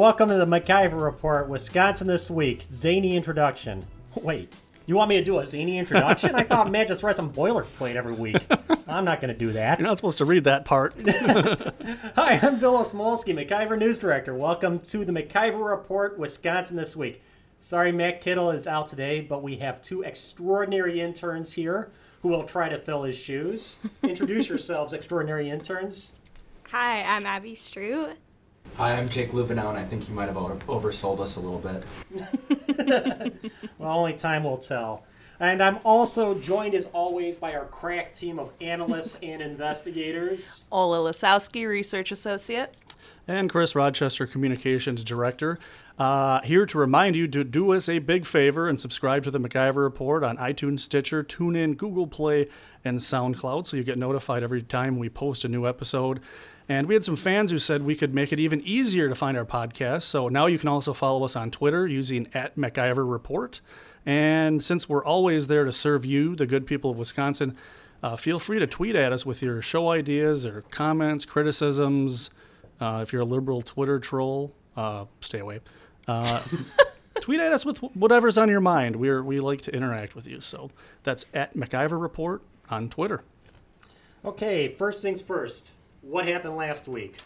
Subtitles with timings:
[0.00, 2.62] welcome to the MacIver Report, Wisconsin this week.
[2.62, 3.84] Zany introduction.
[4.14, 4.50] Wait,
[4.86, 6.34] you want me to do a zany introduction?
[6.34, 8.38] I thought Matt just read some boilerplate every week.
[8.88, 9.78] I'm not going to do that.
[9.78, 10.94] You're not supposed to read that part.
[12.16, 14.34] Hi, I'm Bill Osmulski, MacIver News Director.
[14.34, 17.20] Welcome to the MacIver Report, Wisconsin this week.
[17.58, 21.90] Sorry, Matt Kittle is out today, but we have two extraordinary interns here
[22.22, 23.76] who will try to fill his shoes.
[24.02, 26.14] Introduce yourselves, extraordinary interns.
[26.70, 28.14] Hi, I'm Abby Strew.
[28.76, 31.82] Hi, I'm Jake Lubinow, and I think you might have oversold us a little bit.
[33.78, 35.04] Well, only time will tell.
[35.38, 40.66] And I'm also joined, as always, by our crack team of analysts and investigators.
[40.70, 42.74] Ola Lisowski, Research Associate.
[43.26, 45.58] and Chris Rochester, Communications Director.
[45.98, 49.40] Uh, here to remind you to do us a big favor and subscribe to the
[49.40, 52.48] MacIver Report on iTunes, Stitcher, TuneIn, Google Play,
[52.84, 56.20] and SoundCloud so you get notified every time we post a new episode.
[56.70, 59.36] And we had some fans who said we could make it even easier to find
[59.36, 60.04] our podcast.
[60.04, 63.60] So now you can also follow us on Twitter using at MacIver Report.
[64.06, 67.56] And since we're always there to serve you, the good people of Wisconsin,
[68.04, 72.30] uh, feel free to tweet at us with your show ideas or comments, criticisms.
[72.78, 75.58] Uh, if you're a liberal Twitter troll, uh, stay away.
[76.06, 76.40] Uh,
[77.20, 78.94] tweet at us with whatever's on your mind.
[78.94, 80.40] We're we like to interact with you.
[80.40, 80.70] So
[81.02, 83.24] that's at MacIver Report on Twitter.
[84.24, 85.72] Okay, first things first.
[86.02, 87.18] What happened last week?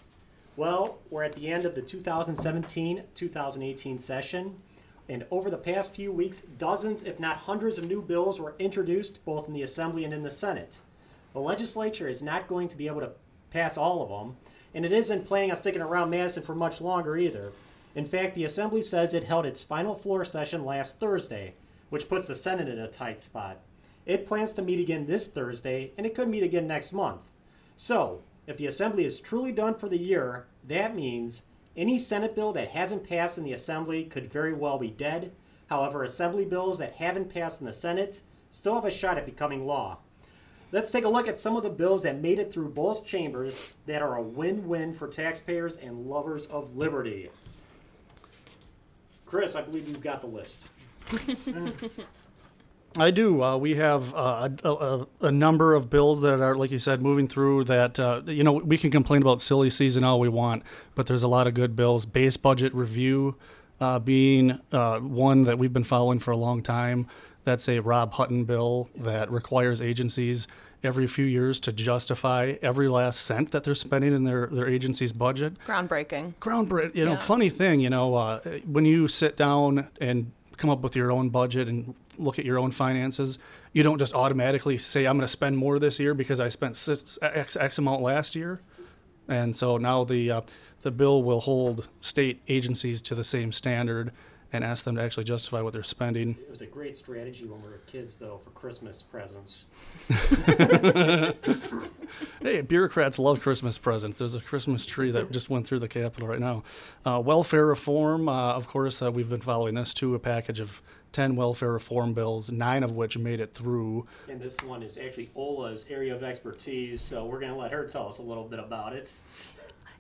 [0.57, 4.57] Well, we're at the end of the 2017 2018 session,
[5.09, 9.25] and over the past few weeks, dozens, if not hundreds, of new bills were introduced
[9.25, 10.81] both in the Assembly and in the Senate.
[11.35, 13.13] The legislature is not going to be able to
[13.51, 14.39] pass all of them,
[14.75, 17.53] and it isn't planning on sticking around Madison for much longer either.
[17.95, 21.55] In fact, the Assembly says it held its final floor session last Thursday,
[21.91, 23.61] which puts the Senate in a tight spot.
[24.05, 27.29] It plans to meet again this Thursday, and it could meet again next month.
[27.77, 31.43] So, if the Assembly is truly done for the year, that means
[31.77, 35.33] any Senate bill that hasn't passed in the Assembly could very well be dead.
[35.69, 38.21] However, Assembly bills that haven't passed in the Senate
[38.51, 39.99] still have a shot at becoming law.
[40.73, 43.75] Let's take a look at some of the bills that made it through both chambers
[43.87, 47.31] that are a win win for taxpayers and lovers of liberty.
[49.25, 50.69] Chris, I believe you've got the list.
[52.97, 53.43] I do.
[53.43, 57.03] Uh, we have uh, a, a, a number of bills that are, like you said,
[57.03, 57.65] moving through.
[57.65, 60.63] That uh, you know, we can complain about silly season all we want,
[60.95, 62.07] but there's a lot of good bills.
[62.07, 63.35] Base budget review
[63.81, 67.09] uh, being uh, one that we've been following for a long time.
[67.43, 70.47] That's a Rob Hutton bill that requires agencies
[70.85, 75.13] every few years to justify every last cent that they're spending in their, their agency's
[75.15, 76.35] budget Groundbreaking.
[76.41, 76.95] groundbreaking.
[76.95, 77.17] You know, Yeah.
[77.19, 77.81] funny thing.
[77.81, 81.95] You know, uh, when you sit down and come up with your own budget and
[82.19, 83.39] look at your own finances,
[83.73, 86.77] you don't just automatically say, "I'm going to spend more this year because I spent
[86.77, 88.61] six, X, X amount last year."
[89.29, 90.41] And so now the uh,
[90.83, 94.13] the bill will hold state agencies to the same standard
[94.53, 96.37] and ask them to actually justify what they're spending.
[96.41, 99.67] It was a great strategy when we were kids, though, for Christmas presents.
[102.41, 104.19] Hey, bureaucrats love Christmas presents.
[104.19, 106.63] There's a Christmas tree that just went through the Capitol right now.
[107.05, 110.15] Uh, welfare reform, uh, of course, uh, we've been following this too.
[110.15, 110.81] A package of
[111.15, 114.07] 10 welfare reform bills, nine of which made it through.
[114.29, 117.87] And this one is actually Ola's area of expertise, so we're going to let her
[117.87, 119.13] tell us a little bit about it.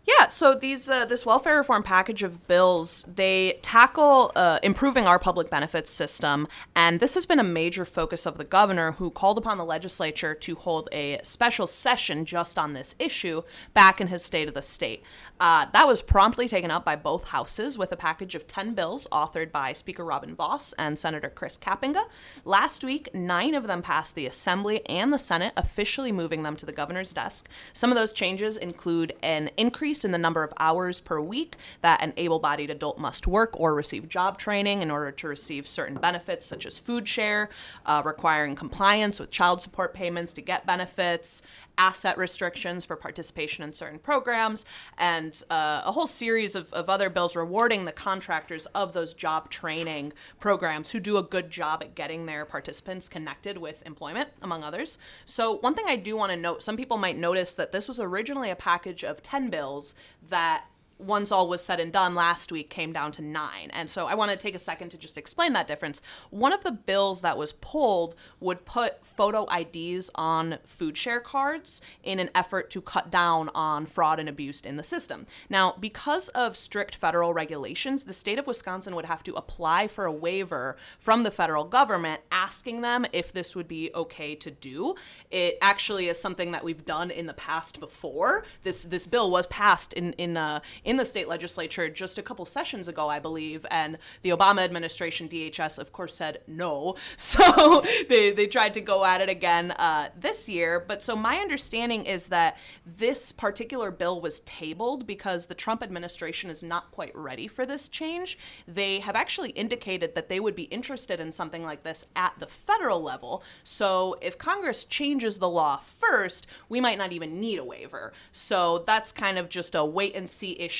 [0.06, 5.18] Yeah, so these uh, this welfare reform package of bills they tackle uh, improving our
[5.18, 9.38] public benefits system, and this has been a major focus of the governor, who called
[9.38, 13.42] upon the legislature to hold a special session just on this issue
[13.72, 15.02] back in his State of the State.
[15.40, 19.06] Uh, that was promptly taken up by both houses with a package of ten bills
[19.10, 22.04] authored by Speaker Robin Vos and Senator Chris Kapenga.
[22.44, 26.64] Last week, nine of them passed the Assembly and the Senate, officially moving them to
[26.64, 27.48] the governor's desk.
[27.72, 32.00] Some of those changes include an increase in the number of hours per week that
[32.00, 35.98] an able bodied adult must work or receive job training in order to receive certain
[35.98, 37.50] benefits, such as food share,
[37.86, 41.42] uh, requiring compliance with child support payments to get benefits,
[41.78, 44.64] asset restrictions for participation in certain programs,
[44.96, 49.50] and uh, a whole series of, of other bills rewarding the contractors of those job
[49.50, 54.62] training programs who do a good job at getting their participants connected with employment, among
[54.62, 54.98] others.
[55.24, 58.00] So, one thing I do want to note some people might notice that this was
[58.00, 59.94] originally a package of 10 bills
[60.28, 60.66] that
[60.98, 63.70] once all was said and done last week came down to nine.
[63.72, 66.00] And so I want to take a second to just explain that difference.
[66.30, 71.80] One of the bills that was pulled would put photo IDs on food share cards
[72.02, 75.26] in an effort to cut down on fraud and abuse in the system.
[75.48, 80.04] Now, because of strict federal regulations, the state of Wisconsin would have to apply for
[80.04, 84.94] a waiver from the federal government asking them if this would be okay to do.
[85.30, 88.44] It actually is something that we've done in the past before.
[88.62, 92.46] This this bill was passed in in uh, in the state legislature just a couple
[92.46, 96.96] sessions ago, I believe, and the Obama administration, DHS, of course, said no.
[97.16, 100.78] So they, they tried to go at it again uh, this year.
[100.86, 106.50] But so my understanding is that this particular bill was tabled because the Trump administration
[106.50, 108.38] is not quite ready for this change.
[108.68, 112.46] They have actually indicated that they would be interested in something like this at the
[112.46, 113.42] federal level.
[113.62, 118.12] So if Congress changes the law first, we might not even need a waiver.
[118.32, 120.73] So that's kind of just a wait and see issue.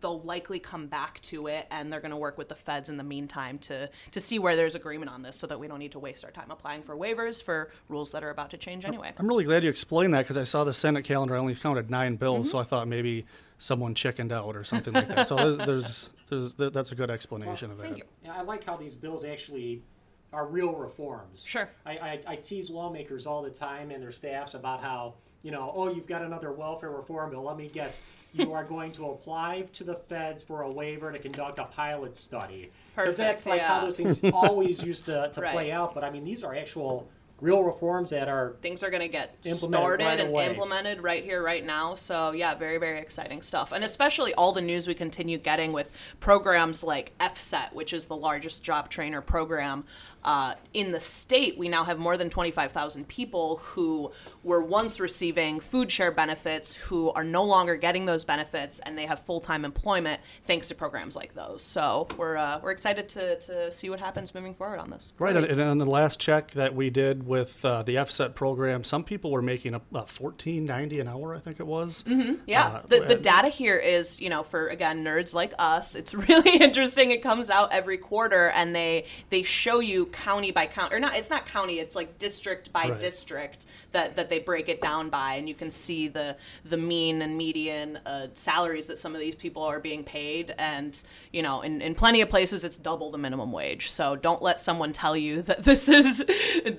[0.00, 2.96] They'll likely come back to it and they're going to work with the feds in
[2.96, 5.92] the meantime to to see where there's agreement on this so that we don't need
[5.92, 9.12] to waste our time applying for waivers for rules that are about to change anyway.
[9.18, 11.34] I'm really glad you explained that because I saw the Senate calendar.
[11.34, 12.50] I only counted nine bills, Mm-hmm.
[12.50, 13.26] so I thought maybe
[13.58, 15.26] someone chickened out or something like that.
[15.26, 17.84] So there's, there's, there's that's a good explanation of that.
[17.84, 18.04] Thank you.
[18.24, 19.82] Yeah, I like how these bills actually
[20.32, 21.44] are real reforms.
[21.44, 21.68] Sure.
[21.86, 25.72] I, I, I tease lawmakers all the time and their staffs about how, you know,
[25.74, 27.42] oh, you've got another welfare reform bill.
[27.42, 27.98] Let me guess.
[28.34, 32.16] You are going to apply to the feds for a waiver to conduct a pilot
[32.16, 32.70] study.
[32.94, 35.52] Because that's like how those things always used to, to Right.
[35.52, 35.94] play out.
[35.94, 37.08] But I mean, these are actual
[37.40, 40.46] real reforms that are things are going to get started right and away.
[40.48, 44.60] implemented right here right now so yeah very very exciting stuff and especially all the
[44.60, 45.88] news we continue getting with
[46.18, 49.84] programs like fset which is the largest job trainer program
[50.24, 54.10] uh, in the state we now have more than 25000 people who
[54.44, 59.06] were once receiving food share benefits who are no longer getting those benefits and they
[59.06, 63.72] have full-time employment thanks to programs like those so we're, uh, we're excited to, to
[63.72, 66.90] see what happens moving forward on this Right, and, on the last check that we
[66.90, 71.08] did with uh, the FSET program, some people were making a, a fourteen ninety an
[71.08, 72.04] hour, I think it was.
[72.46, 76.14] Yeah, Uh, the, the data here is, you know, for again nerds like us, it's
[76.28, 77.10] really interesting.
[77.10, 81.14] It comes out every quarter, and they they show you county by county, or not.
[81.14, 81.78] It's not county.
[81.78, 83.00] It's like district by Right.
[83.00, 87.22] district that that they break it down by, and you can see the the mean
[87.22, 91.02] and median uh, salaries that some of these people are being paid, and
[91.32, 93.90] you know, in in plenty of places, it's double the minimum wage.
[93.90, 96.24] So don't let someone tell you that this is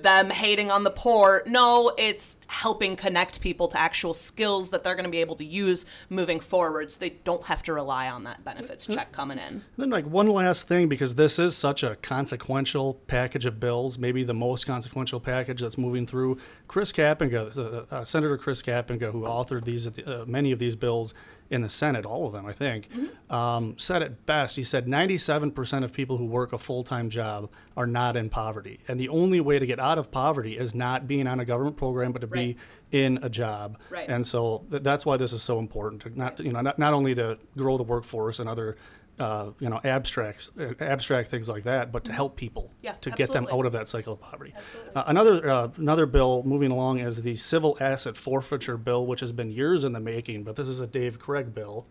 [0.02, 1.42] them hating on the poor.
[1.46, 5.44] No, it's helping connect people to actual skills that they're going to be able to
[5.44, 9.44] use moving forward so they don't have to rely on that benefits check coming in.
[9.44, 13.98] And then, like one last thing, because this is such a consequential package of bills,
[13.98, 16.38] maybe the most consequential package that's moving through.
[16.68, 20.74] Chris Kapenga, uh, uh, Senator Chris Kapenga, who authored these the, uh, many of these
[20.74, 21.12] bills
[21.50, 22.88] in the Senate, all of them, I think,
[23.28, 24.56] um, said it best.
[24.56, 28.80] He said 97% of people who work a full time job are not in poverty,
[28.88, 31.76] and the only way to get out of poverty is not being on a government
[31.76, 32.56] program, but to Right.
[32.92, 33.78] be in a job.
[33.90, 34.08] Right.
[34.08, 37.14] And so th- that's why this is so important not, you know, not, not only
[37.16, 38.76] to grow the workforce and other,
[39.20, 43.10] uh, you know, abstracts, uh, abstract things like that, but to help people Yeah, to
[43.10, 44.54] get them out of that cycle of poverty.
[44.56, 44.92] Absolutely.
[44.96, 49.30] Uh, another uh, another bill moving along is the civil asset forfeiture bill, which has
[49.32, 51.86] been years in the making, but this is a Dave Craig bill.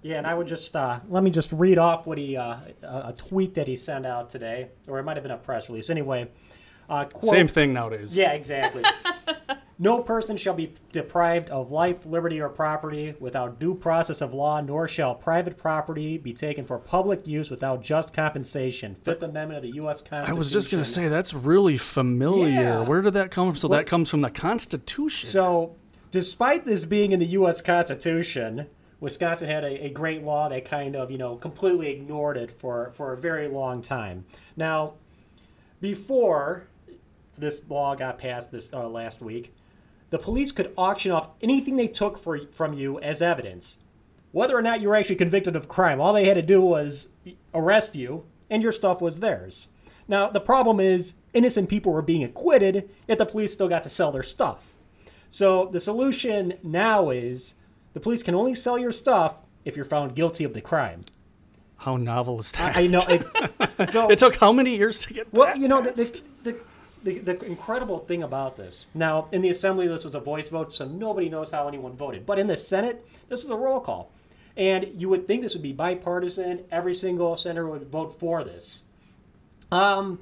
[0.00, 2.86] Yeah, and I would just uh, let me just read off what he uh, a
[3.08, 5.90] a tweet that he sent out today, or it might have been a press release.
[5.90, 6.28] Anyway,
[6.88, 8.16] uh, quote, Same thing nowadays.
[8.16, 8.82] Yeah, exactly.
[9.78, 14.60] no person shall be deprived of life, liberty, or property without due process of law,
[14.60, 18.94] nor shall private property be taken for public use without just compensation.
[18.94, 20.00] Fifth Amendment of the U.S.
[20.02, 20.34] Constitution.
[20.34, 22.48] I was just going to say that's really familiar.
[22.48, 22.80] Yeah.
[22.80, 23.56] Where did that come from?
[23.56, 25.28] So Well- that comes from the Constitution.
[25.28, 25.74] So,
[26.10, 27.60] despite this being in the U.S.
[27.60, 28.68] Constitution,
[29.00, 32.92] Wisconsin had a, a great law that kind of, you know, completely ignored it for,
[32.92, 34.26] for a very long time.
[34.56, 34.94] Now,
[35.80, 36.68] before
[37.36, 39.52] this law got passed this uh, last week,
[40.12, 43.78] the police could auction off anything they took for, from you as evidence.
[44.30, 47.08] Whether or not you were actually convicted of crime, all they had to do was
[47.54, 49.68] arrest you, and your stuff was theirs.
[50.06, 53.88] Now, the problem is, innocent people were being acquitted, yet the police still got to
[53.88, 54.74] sell their stuff.
[55.30, 57.54] So the solution now is
[57.94, 61.06] the police can only sell your stuff if you're found guilty of the crime.
[61.78, 62.76] How novel is that?
[62.76, 63.00] I, I know.
[63.08, 66.60] It, so It took how many years to get well, you know, the, the, the,
[67.02, 68.86] the, the incredible thing about this.
[68.94, 72.26] Now, in the assembly, this was a voice vote, so nobody knows how anyone voted.
[72.26, 74.10] But in the Senate, this is a roll call.
[74.56, 76.64] And you would think this would be bipartisan.
[76.70, 78.82] Every single senator would vote for this.
[79.70, 80.20] Um,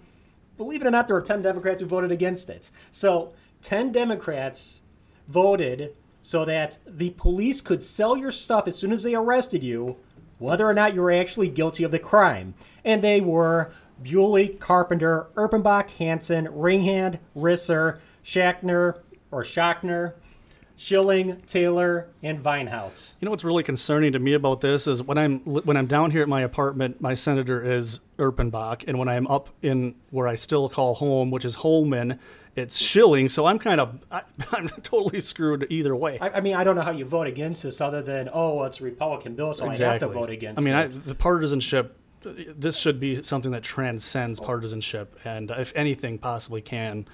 [0.56, 2.70] believe it or not, there were 10 Democrats who voted against it.
[2.90, 3.32] So
[3.62, 4.82] 10 Democrats
[5.28, 9.96] voted so that the police could sell your stuff as soon as they arrested you,
[10.38, 12.54] whether or not you were actually guilty of the crime.
[12.84, 13.72] And they were
[14.02, 18.98] Bewley, Carpenter, Erpenbach, Hansen, Ringhand, Risser, Schachner,
[19.30, 20.14] or Schachner,
[20.76, 23.12] Shilling, Taylor, and Vinehout.
[23.20, 26.10] You know what's really concerning to me about this is when I'm when I'm down
[26.10, 30.36] here at my apartment, my senator is Erpenbach, and when I'm up in where I
[30.36, 32.18] still call home, which is Holmen,
[32.56, 33.28] it's Shilling.
[33.28, 36.18] So I'm kind of I, I'm totally screwed either way.
[36.18, 38.64] I, I mean, I don't know how you vote against this other than, oh, well,
[38.64, 40.62] it's a Republican bill, so I have to vote against it.
[40.62, 40.74] I mean.
[40.74, 41.96] I, the partisanship.
[42.22, 47.06] This should be something that transcends partisanship, and if anything possibly can.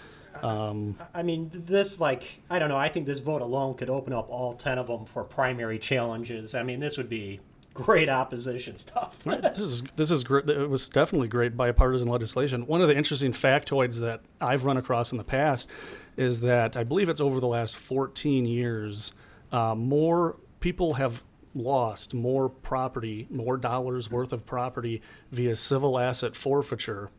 [0.42, 2.76] Um, I mean, this, like, I don't know.
[2.76, 6.54] I think this vote alone could open up all 10 of them for primary challenges.
[6.54, 7.40] I mean, this would be
[7.76, 9.22] great opposition stuff.
[9.24, 10.48] This is this is great.
[10.48, 12.66] It was definitely great bipartisan legislation.
[12.66, 15.68] One of the interesting factoids that I've run across in the past
[16.16, 19.12] is that I believe it's over the last 14 years,
[19.52, 21.22] uh, more people have
[21.56, 25.00] lost more property, more dollars worth of property
[25.32, 27.10] via civil asset forfeiture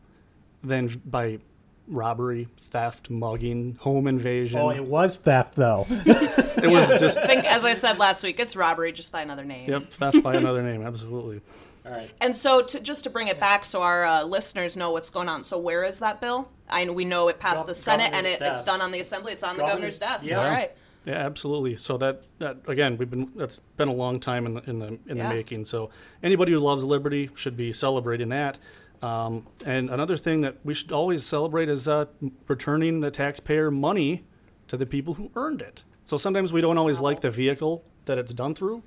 [0.63, 1.39] than by
[1.87, 4.59] robbery, theft, mugging, home invasion.
[4.59, 5.85] oh, it was theft, though.
[5.89, 9.45] it was just I think, as I said last week, it's robbery just by another
[9.45, 9.69] name.
[9.69, 10.81] yep, theft by another name.
[10.81, 11.41] Absolutely.
[11.85, 12.11] all right.
[12.19, 15.29] And so, to, just to bring it back, so our uh, listeners know what's going
[15.29, 15.43] on.
[15.43, 16.49] So, where is that bill?
[16.69, 19.31] I we know it passed Gov- the Senate and it, it's done on the Assembly.
[19.31, 20.27] It's on the Governor's- governor's desk.
[20.27, 20.43] yeah.
[20.45, 20.71] All right.
[21.07, 21.77] Yeah, absolutely.
[21.77, 24.87] So that, that again, we've been that's been a long time in the in the
[25.07, 25.29] in Yeah.
[25.29, 25.63] the making.
[25.63, 25.89] So
[26.21, 28.57] anybody who loves liberty should be celebrating that.
[29.01, 32.05] Um, and another thing that we should always celebrate is uh,
[32.47, 34.25] returning the taxpayer money
[34.67, 35.83] to the people who earned it.
[36.03, 38.83] So sometimes we don't always like the vehicle that it's done through,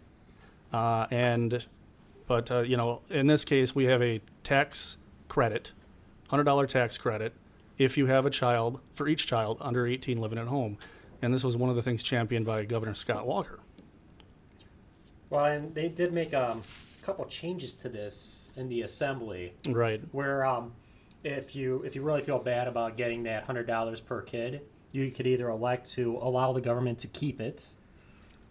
[0.73, 1.67] uh, and
[2.27, 4.99] but uh, you know, in this case, we have a tax
[5.29, 5.73] credit,
[6.29, 7.33] hundred dollar tax credit,
[7.79, 10.77] if you have a child for each child under eighteen living at home,
[11.23, 13.61] and this was one of the things championed by Governor Scott Walker.
[15.29, 16.63] Well, and they did make um,
[17.01, 20.01] a couple changes to this in the assembly, Right.
[20.13, 20.73] where um,
[21.23, 24.63] if you if you really feel bad about getting that hundred dollars per kid,
[24.93, 27.71] you could either elect to allow the government to keep it,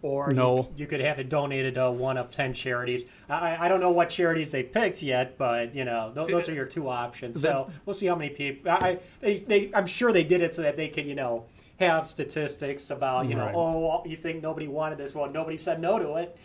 [0.00, 0.56] or No.
[0.56, 3.04] you, you could have it donated to one of ten charities.
[3.28, 6.54] I, I don't know what charities they picked yet, but you know those, those are
[6.54, 7.42] your two options.
[7.42, 8.70] So we'll see how many people.
[8.70, 11.44] I they, they I'm sure they did it so that they could you know
[11.80, 13.54] have statistics about you know Right.
[13.54, 16.36] oh you think nobody wanted this well nobody said no to it.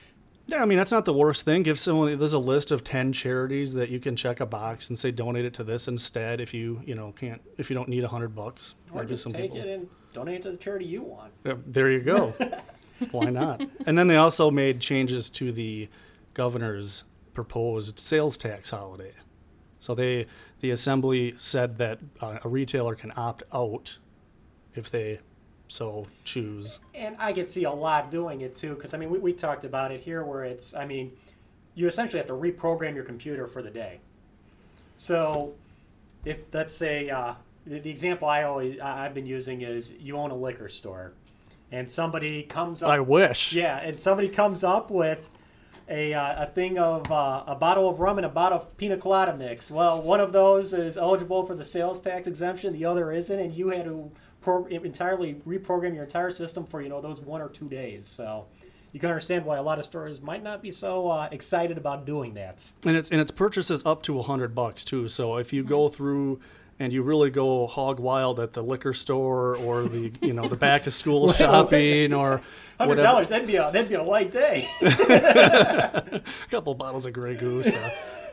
[0.48, 1.64] Yeah, I mean that's not the worst thing.
[1.64, 4.98] Give someone there's a list of ten charities that you can check a box and
[4.98, 8.04] say donate it to this instead if you you know can't if you don't need
[8.04, 8.76] a hundred bucks.
[8.92, 11.34] Or Maybe just some take people- it and donate it to the charity you want.
[11.44, 12.34] Yeah, there you go.
[13.12, 13.62] Why not?
[13.86, 15.90] And then they also made changes to the
[16.34, 19.12] governor's proposed sales tax holiday.
[19.82, 20.28] So they
[20.62, 23.98] the assembly said that uh, a retailer can opt out
[24.76, 25.20] if they
[25.68, 26.80] so choose.
[26.94, 29.66] And I could see a lot doing it too, because I mean, we, we talked
[29.66, 31.12] about it here where it's, I mean,
[31.74, 34.00] you essentially have to reprogram your computer for the day.
[34.96, 35.54] So
[36.24, 37.34] if, let's say, uh,
[37.66, 41.14] the, the example I always, I've been using is you own a liquor store
[41.72, 42.90] and somebody comes up.
[42.90, 43.54] I wish.
[43.54, 45.30] Yeah, and somebody comes up with
[45.90, 48.98] a, uh, a thing of uh, a bottle of rum and a bottle of pina
[48.98, 49.70] colada mix.
[49.70, 53.54] Well, one of those is eligible for the sales tax exemption, the other isn't, and
[53.54, 54.12] you had to
[54.46, 58.08] pro- entirely reprogram your entire system for you know those one or two days.
[58.08, 58.46] So
[58.94, 62.06] you can understand why a lot of stores might not be so uh, excited about
[62.06, 62.72] doing that.
[62.86, 65.10] And it's and it's purchases up to a hundred bucks too.
[65.10, 66.40] So if you go through
[66.78, 70.56] and you really go hog wild at the liquor store or the you know the
[70.56, 72.42] back to school shopping or
[72.80, 74.68] hundred dollars that'd be a that'd be a light day.
[74.82, 76.22] a
[76.52, 77.74] couple bottles of Grey Goose.
[77.74, 77.90] Uh,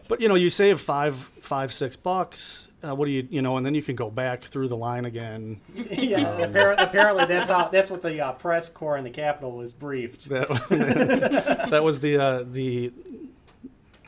[0.09, 2.69] but you know you save five five six bucks.
[2.85, 3.57] Uh, what do you you know?
[3.57, 5.61] And then you can go back through the line again.
[5.75, 9.73] yeah, appar- apparently that's how that's what the uh, press corps in the Capitol was
[9.73, 10.29] briefed.
[10.29, 10.49] That,
[11.71, 12.93] that was the uh, the.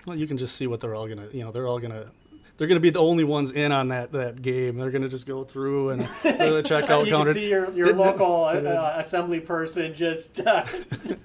[0.07, 1.29] Well, you can just see what they're all gonna.
[1.33, 2.11] You know, they're all gonna.
[2.57, 4.77] They're gonna be the only ones in on that, that game.
[4.77, 6.07] They're gonna just go through and the
[6.65, 7.33] checkout you counter.
[7.33, 10.65] can see your, your Didn't- local uh, uh, assembly person just uh,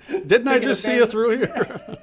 [0.09, 1.97] Didn't I just see you through here?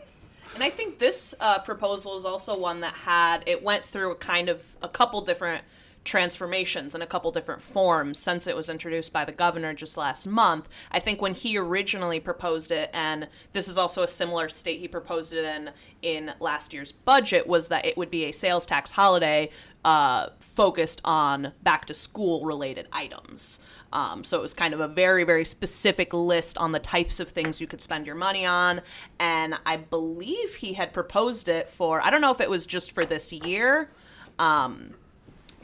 [0.56, 4.48] And I think this uh, proposal is also one that had it went through kind
[4.48, 5.62] of a couple different
[6.02, 10.26] transformations and a couple different forms since it was introduced by the governor just last
[10.26, 10.66] month.
[10.90, 14.88] I think when he originally proposed it, and this is also a similar state he
[14.88, 18.92] proposed it in in last year's budget, was that it would be a sales tax
[18.92, 19.50] holiday
[19.84, 23.60] uh, focused on back to school related items.
[23.92, 27.28] Um, so it was kind of a very, very specific list on the types of
[27.28, 28.80] things you could spend your money on.
[29.18, 32.92] And I believe he had proposed it for, I don't know if it was just
[32.92, 33.90] for this year.
[34.38, 34.94] Um,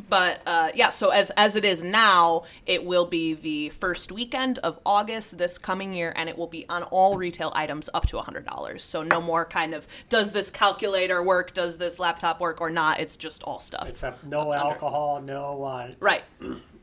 [0.08, 4.58] but uh, yeah, so as as it is now, it will be the first weekend
[4.58, 8.18] of August this coming year, and it will be on all retail items up to
[8.18, 8.82] hundred dollars.
[8.82, 13.00] So no more kind of does this calculator work, does this laptop work or not?
[13.00, 13.88] It's just all stuff.
[13.88, 16.24] except no alcohol, no uh, right.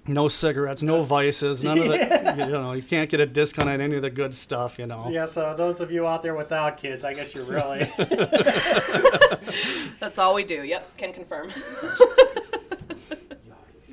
[0.09, 2.19] No cigarettes, no vices, none of the.
[2.39, 4.79] You know, you can't get a discount on any of the good stuff.
[4.79, 5.09] You know.
[5.09, 5.25] yeah.
[5.25, 7.91] So those of you out there without kids, I guess you're really
[9.99, 10.63] That's all we do.
[10.63, 11.51] Yep, can confirm.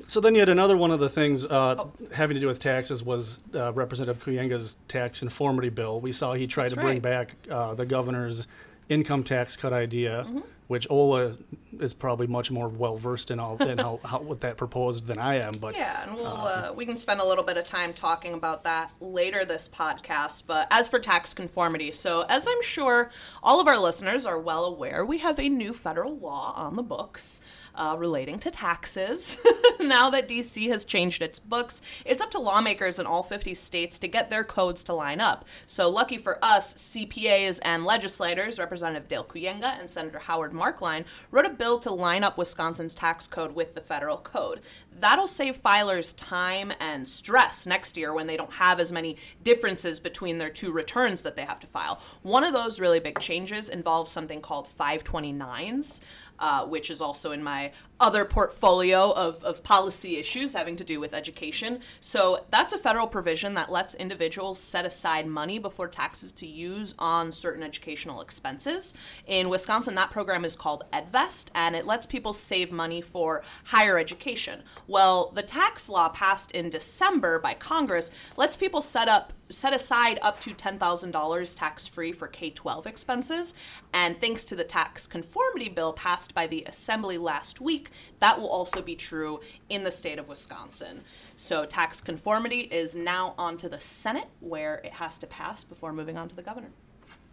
[0.09, 1.83] So then you had another one of the things uh,
[2.13, 5.99] having to do with taxes was uh, Representative Kooyenga's tax conformity bill.
[5.99, 8.47] We saw he tried That's to bring back uh, the governor's
[8.87, 10.25] income tax cut idea,
[10.67, 11.37] which Ola
[11.79, 15.17] is probably much more well versed in all in how, how what that proposed than
[15.17, 15.53] I am.
[15.53, 18.63] But Yeah, and we'll uh, we can spend a little bit of time talking about
[18.63, 20.45] that later this podcast.
[20.47, 23.09] But as for tax conformity, so as I'm sure
[23.41, 26.83] all of our listeners are well aware, we have a new federal law on the
[26.83, 27.41] books.
[27.77, 29.37] Uh, relating to taxes.
[29.79, 33.99] now that DC has changed its books, it's up to lawmakers in all 50 states
[33.99, 35.45] to get their codes to line up.
[35.67, 41.45] So, lucky for us, CPAs and legislators, Representative Dale Kooyenga and Senator Howard Marklein, wrote
[41.45, 44.61] a bill to line up Wisconsin's tax code with the federal code.
[44.99, 49.99] That'll save filers time and stress next year when they don't have as many differences
[49.99, 52.01] between their two returns that they have to file.
[52.23, 56.01] One of those really big changes involves something called 529s.
[56.39, 60.99] Uh, which is also in my other portfolio of, of policy issues having to do
[60.99, 61.79] with education.
[61.99, 66.93] So that's a federal provision that lets individuals set aside money before taxes to use
[66.99, 68.93] on certain educational expenses.
[69.25, 73.97] In Wisconsin, that program is called EdVest, and it lets people save money for higher
[73.97, 74.61] education.
[74.85, 80.19] Well, the tax law passed in December by Congress lets people set up set aside
[80.21, 83.53] up to $10,000 tax free for K 12 expenses.
[83.93, 87.89] And thanks to the tax conformity bill passed by the Assembly last week,
[88.19, 89.39] that will also be true
[89.69, 91.01] in the state of Wisconsin.
[91.35, 95.93] So tax conformity is now on to the Senate, where it has to pass before
[95.93, 96.69] moving on to the governor.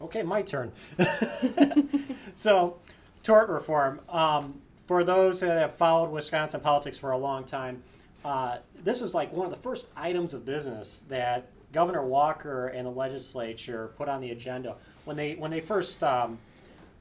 [0.00, 0.72] Okay, my turn.
[2.34, 2.76] so,
[3.22, 4.00] tort reform.
[4.08, 7.82] Um, for those that have followed Wisconsin politics for a long time,
[8.24, 12.86] uh, this was like one of the first items of business that Governor Walker and
[12.86, 16.38] the legislature put on the agenda when they when they first um,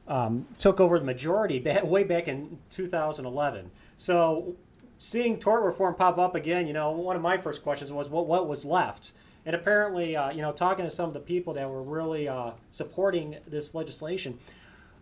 [0.07, 3.71] um, took over the majority way back in 2011.
[3.95, 4.55] So,
[4.97, 8.27] seeing tort reform pop up again, you know, one of my first questions was what
[8.27, 9.13] what was left.
[9.45, 12.51] And apparently, uh, you know, talking to some of the people that were really uh,
[12.71, 14.39] supporting this legislation,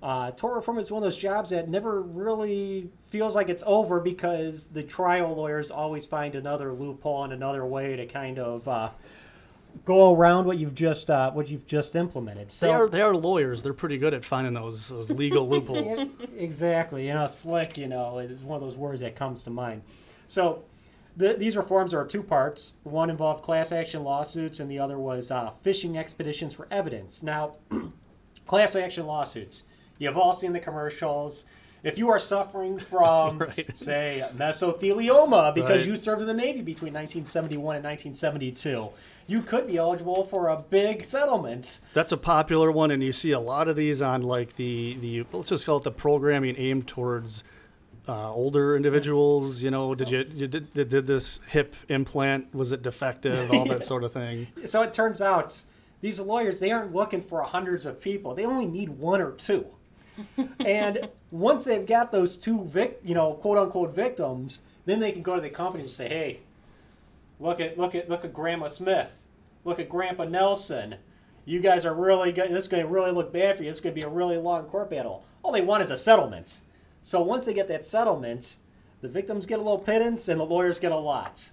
[0.01, 3.99] uh, tort reform is one of those jobs that never really feels like it's over
[3.99, 8.89] because the trial lawyers always find another loophole and another way to kind of uh,
[9.85, 12.51] go around what you've just uh, what you've just implemented.
[12.51, 13.63] So they are they are lawyers.
[13.63, 15.99] They're pretty good at finding those those legal loopholes.
[16.37, 17.07] exactly.
[17.07, 19.81] You know, slick, you know, is one of those words that comes to mind.
[20.27, 20.65] So
[21.17, 22.73] the, these reforms are two parts.
[22.83, 27.21] One involved class action lawsuits, and the other was uh, fishing expeditions for evidence.
[27.21, 27.57] Now,
[28.47, 29.63] class action lawsuits.
[29.97, 31.45] You've all seen the commercials.
[31.83, 33.79] If you are suffering from, Right.
[33.79, 35.87] say, mesothelioma because Right.
[35.87, 38.89] you served in the Navy between 1971 and 1972,
[39.31, 41.79] you could be eligible for a big settlement.
[41.93, 45.25] That's a popular one, and you see a lot of these on like the the
[45.31, 47.45] let's just call it the programming aimed towards
[48.09, 49.63] uh, older individuals.
[49.63, 53.49] You know, did you, you did, did did this hip implant was it defective?
[53.53, 54.47] All that sort of thing.
[54.65, 55.63] So it turns out
[56.01, 58.35] these lawyers they aren't looking for hundreds of people.
[58.35, 59.65] They only need one or two.
[60.59, 65.21] and once they've got those two vic, you know, quote unquote victims, then they can
[65.21, 66.39] go to the company and say, "Hey,
[67.39, 69.13] look at look at look at Grandma Smith.
[69.63, 70.95] Look at Grandpa Nelson.
[71.45, 72.49] You guys are really good.
[72.49, 73.69] This is going to really look bad for you.
[73.69, 75.25] It's going to be a really long court battle.
[75.43, 76.59] All they want is a settlement.
[77.01, 78.57] So once they get that settlement,
[79.01, 81.49] the victims get a little pittance and the lawyers get a lot.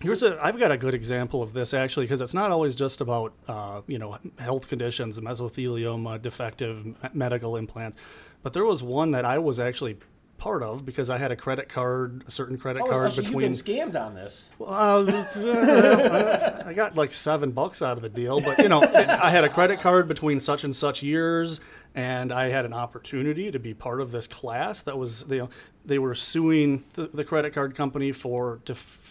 [0.00, 3.00] Here's a I've got a good example of this actually because it's not always just
[3.00, 7.96] about uh, you know health conditions, mesothelioma, defective medical implants,
[8.44, 9.96] but there was one that I was actually
[10.38, 13.52] part of because I had a credit card, a certain credit Oh, card so between.
[13.52, 14.52] you've been scammed on this.
[14.64, 19.44] Uh, I got like seven bucks out of the deal, but you know, I had
[19.44, 21.60] a credit card between such and such years,
[21.94, 25.50] and I had an opportunity to be part of this class that was, you know,
[25.84, 28.60] they were suing the, the credit card company for,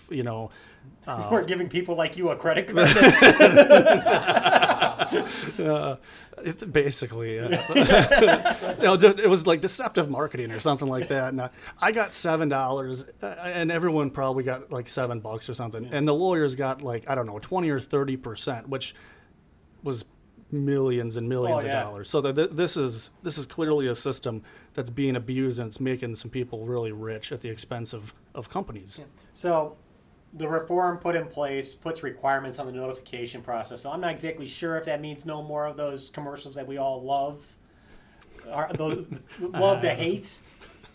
[0.09, 0.49] you know,
[1.31, 2.87] We're giving people like you a credit card.
[6.43, 7.49] it, basically, uh,
[8.77, 11.33] you know, it was like deceptive marketing or something like that.
[11.33, 11.49] And
[11.81, 16.07] I, got seven dollars, uh, and everyone probably got like seven bucks or something, and
[16.07, 18.95] the lawyers got like I don't know, twenty or thirty percent, which
[19.83, 20.05] was
[20.51, 21.79] millions and millions Oh, yeah.
[21.81, 22.09] of dollars.
[22.09, 26.15] So th- this is this is clearly a system that's being abused and it's making
[26.15, 29.01] some people really rich at the expense of, of companies.
[29.33, 29.75] so
[30.33, 33.81] the reform put in place puts requirements on the notification process.
[33.81, 36.77] So I'm not exactly sure if that means no more of those commercials that we
[36.77, 37.55] all love,
[38.51, 39.07] are those
[39.39, 40.41] love to hate.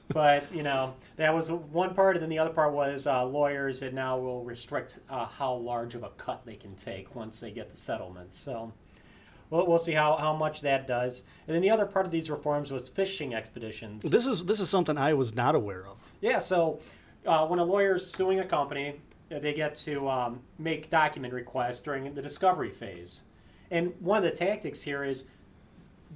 [0.09, 3.81] But you know that was one part, and then the other part was uh, lawyers
[3.81, 7.51] that now will restrict uh, how large of a cut they can take once they
[7.51, 8.35] get the settlement.
[8.35, 8.73] So
[9.49, 11.23] we'll, we'll see how, how much that does.
[11.47, 14.05] And then the other part of these reforms was fishing expeditions.
[14.05, 15.97] This is this is something I was not aware of.
[16.21, 16.81] Yeah, so
[17.25, 19.01] uh, when a lawyer is suing a company,
[19.38, 23.23] they get to um, make document requests during the discovery phase.
[23.71, 25.25] And one of the tactics here is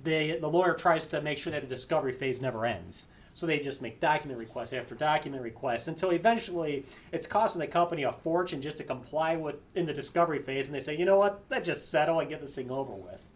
[0.03, 3.07] they, the lawyer tries to make sure that the discovery phase never ends.
[3.33, 8.03] So they just make document requests after document requests until eventually it's costing the company
[8.03, 10.69] a fortune just to comply with in the discovery phase.
[10.69, 13.27] And they say, you know what, let's just settle and get this thing over with.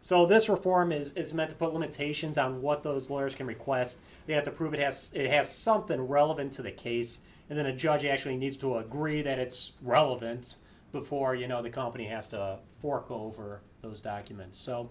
[0.00, 3.98] So this reform is, is meant to put limitations on what those lawyers can request.
[4.26, 7.66] They have to prove it has it has something relevant to the case, and then
[7.66, 10.56] a judge actually needs to agree that it's relevant
[10.92, 14.58] before you know the company has to fork over those documents.
[14.58, 14.90] So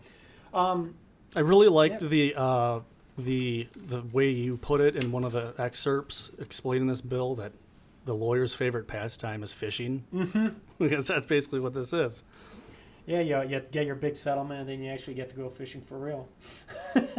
[0.54, 2.08] I really liked Yeah.
[2.08, 2.80] the uh,
[3.18, 7.52] the the way you put it in one of the excerpts explaining this bill that
[8.06, 10.04] the lawyer's favorite pastime is fishing.
[10.13, 10.48] Mm-hmm.
[10.80, 12.24] because that's basically what this is.
[13.08, 15.82] yeah, you, you get your big settlement, and then you actually get to go fishing
[15.82, 16.28] for real.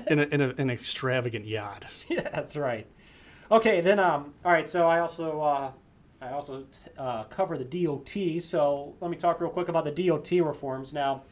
[0.07, 1.85] In, a, in a, an extravagant yacht.
[2.09, 2.87] yeah, that's right.
[3.50, 4.68] Okay, then um, all right.
[4.68, 5.70] So I also uh,
[6.20, 6.64] I also
[6.98, 8.42] uh, cover the DOT.
[8.42, 10.92] So let me talk real quick about the DOT reforms.
[10.92, 11.22] Now,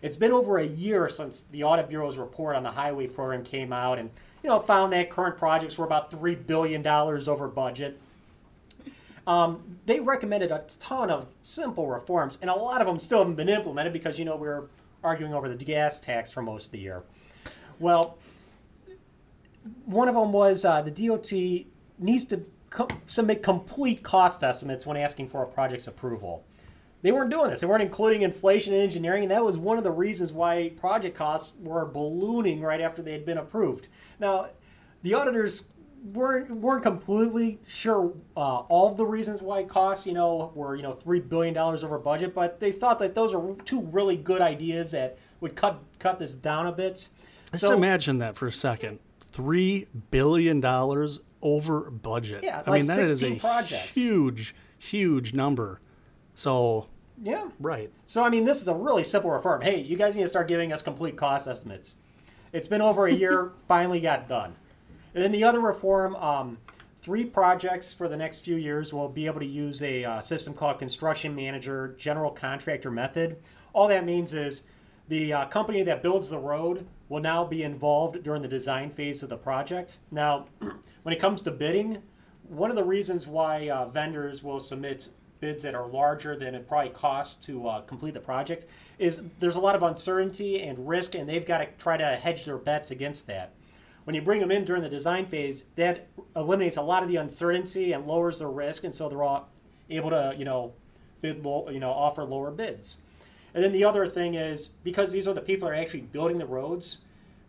[0.00, 3.72] it's been over a year since the Audit Bureau's report on the highway program came
[3.72, 4.10] out, and
[4.42, 8.00] you know found that current projects were about three billion dollars over budget.
[9.26, 13.34] Um, they recommended a ton of simple reforms, and a lot of them still haven't
[13.34, 14.68] been implemented because you know we were
[15.04, 17.02] arguing over the gas tax for most of the year.
[17.78, 18.16] Well,
[19.84, 21.32] one of them was uh, the DOT
[21.98, 26.44] needs to co- submit complete cost estimates when asking for a project's approval.
[27.02, 27.60] They weren't doing this.
[27.60, 31.16] They weren't including inflation and engineering, and that was one of the reasons why project
[31.16, 33.88] costs were ballooning right after they had been approved.
[34.18, 34.50] Now,
[35.02, 35.64] the auditors
[36.04, 40.82] weren't weren't completely sure uh, all of the reasons why costs, you know, were you
[40.82, 44.42] know three billion dollars over budget, but they thought that those are two really good
[44.42, 47.08] ideas that would cut cut this down a bit.
[47.52, 48.98] Just imagine that for a second.
[49.32, 52.42] Three billion dollars over budget.
[52.42, 53.94] Yeah, I like mean that is a 16 projects.
[53.94, 55.80] huge, huge number.
[56.34, 56.86] So
[57.22, 57.90] yeah, right.
[58.06, 59.60] So, I mean, this is a really simple reform.
[59.60, 61.96] Hey, you guys need to start giving us complete cost estimates.
[62.52, 64.56] It's been over a year, finally got done.
[65.14, 66.58] And then the other reform um,
[66.98, 70.54] three projects for the next few years will be able to use a uh, system
[70.54, 73.36] called Construction Manager General Contractor Method.
[73.74, 74.62] All that means is
[75.08, 79.22] the uh, company that builds the road will now be involved during the design phase
[79.22, 79.98] of the project.
[80.10, 80.46] Now,
[81.02, 81.98] when it comes to bidding,
[82.48, 86.68] one of the reasons why uh, vendors will submit bids that are larger than it
[86.68, 88.66] probably costs to uh, complete the project
[88.98, 92.44] is there's a lot of uncertainty and risk, and they've got to try to hedge
[92.44, 93.54] their bets against that.
[94.04, 97.16] When you bring them in during the design phase, that eliminates a lot of the
[97.16, 99.48] uncertainty and lowers their risk, and so they're all
[99.88, 100.74] able to, you know,
[101.20, 102.98] bid low, you know, offer lower bids.
[103.54, 106.38] And then the other thing is because these are the people that are actually building
[106.38, 106.98] the roads,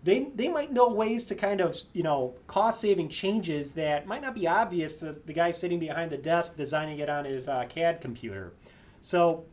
[0.04, 4.22] they they might know ways to kind of you know cost saving changes that might
[4.22, 7.66] not be obvious to the guy sitting behind the desk designing it on his uh,
[7.66, 8.54] CAD computer.
[9.02, 9.46] So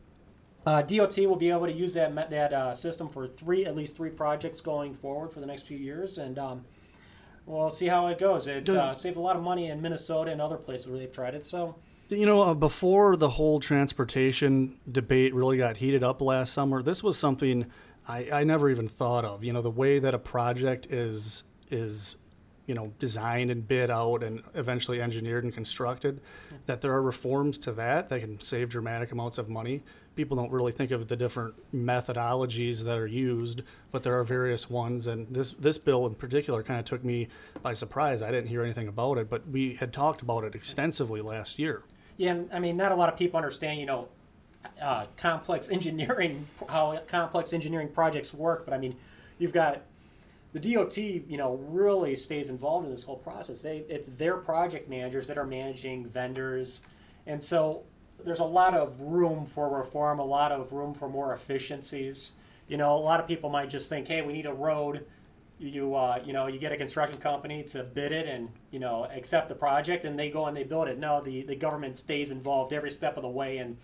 [0.66, 3.96] uh, DOT will be able to use that that uh, system for three at least
[3.96, 6.64] three projects going forward for the next few years, and um,
[7.44, 8.46] we'll see how it goes.
[8.46, 11.34] It's uh, saved a lot of money in Minnesota and other places where they've tried
[11.34, 11.44] it.
[11.44, 11.76] So
[12.10, 17.02] You know, uh, before the whole transportation debate really got heated up last summer, this
[17.02, 17.66] was something
[18.06, 19.44] I, I never even thought of.
[19.44, 22.16] You know, the way that a project is is
[22.64, 26.22] you know designed and bid out and eventually engineered and constructed,
[26.64, 29.82] that there are reforms to that that can save dramatic amounts of money.
[30.16, 34.70] People don't really think of the different methodologies that are used, but there are various
[34.70, 35.08] ones.
[35.08, 37.28] And this this bill in particular kind of took me
[37.60, 38.22] by surprise.
[38.22, 41.82] I didn't hear anything about it, but we had talked about it extensively last year.
[42.18, 44.08] Yeah, I mean, not a lot of people understand, you know,
[44.82, 48.66] uh, complex engineering, how complex engineering projects work.
[48.66, 48.96] But I mean,
[49.38, 49.82] you've got
[50.52, 53.62] the DOT, you know, really stays involved in this whole process.
[53.62, 56.82] They, it's their project managers that are managing vendors,
[57.26, 57.84] and so
[58.24, 62.32] there's a lot of room for reform, a lot of room for more efficiencies.
[62.66, 65.06] You know, a lot of people might just think, hey, we need a road.
[65.58, 69.08] You, uh, you know, you get a construction company to bid it and you know
[69.12, 70.98] accept the project, and they go and they build it.
[70.98, 73.76] No, the the government stays involved every step of the way, and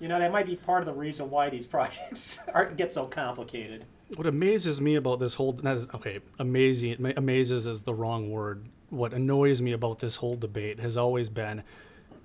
[0.00, 3.06] you know that might be part of the reason why these projects are get so
[3.06, 3.84] complicated.
[4.16, 5.58] What amazes me about this whole
[5.94, 8.66] okay, amazing amazes is the wrong word.
[8.90, 11.62] What annoys me about this whole debate has always been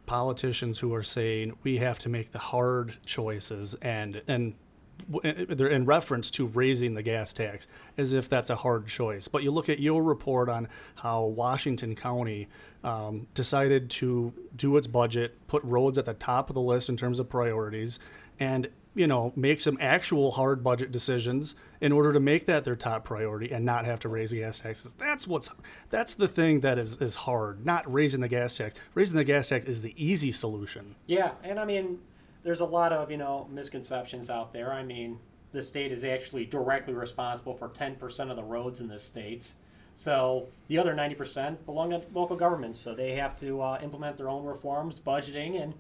[0.07, 4.55] politicians who are saying we have to make the hard choices and and
[5.07, 7.67] they're in reference to raising the gas tax
[7.97, 9.27] as if that's a hard choice.
[9.27, 12.47] But you look at your report on how Washington County
[12.83, 16.97] um, decided to do its budget, put roads at the top of the list in
[16.97, 17.99] terms of priorities,
[18.39, 22.75] and you know, make some actual hard budget decisions in order to make that their
[22.75, 24.93] top priority and not have to raise gas taxes.
[24.97, 25.51] That's what's
[25.91, 27.63] that's the thing that is is hard.
[27.63, 28.73] Not raising the gas tax.
[28.95, 30.95] Raising the gas tax is the easy solution.
[31.05, 31.99] Yeah, and I mean,
[32.43, 34.71] there's a lot of you know misconceptions out there.
[34.71, 35.19] I mean,
[35.51, 39.55] the state is actually directly responsible for 10% of the roads in the states.
[39.95, 42.79] So the other 90% belong to local governments.
[42.79, 45.73] So they have to uh, implement their own reforms, budgeting, and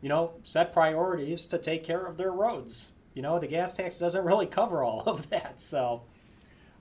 [0.00, 2.92] you know set priorities to take care of their roads.
[3.14, 5.60] You know, the gas tax doesn't really cover all of that.
[5.60, 6.02] So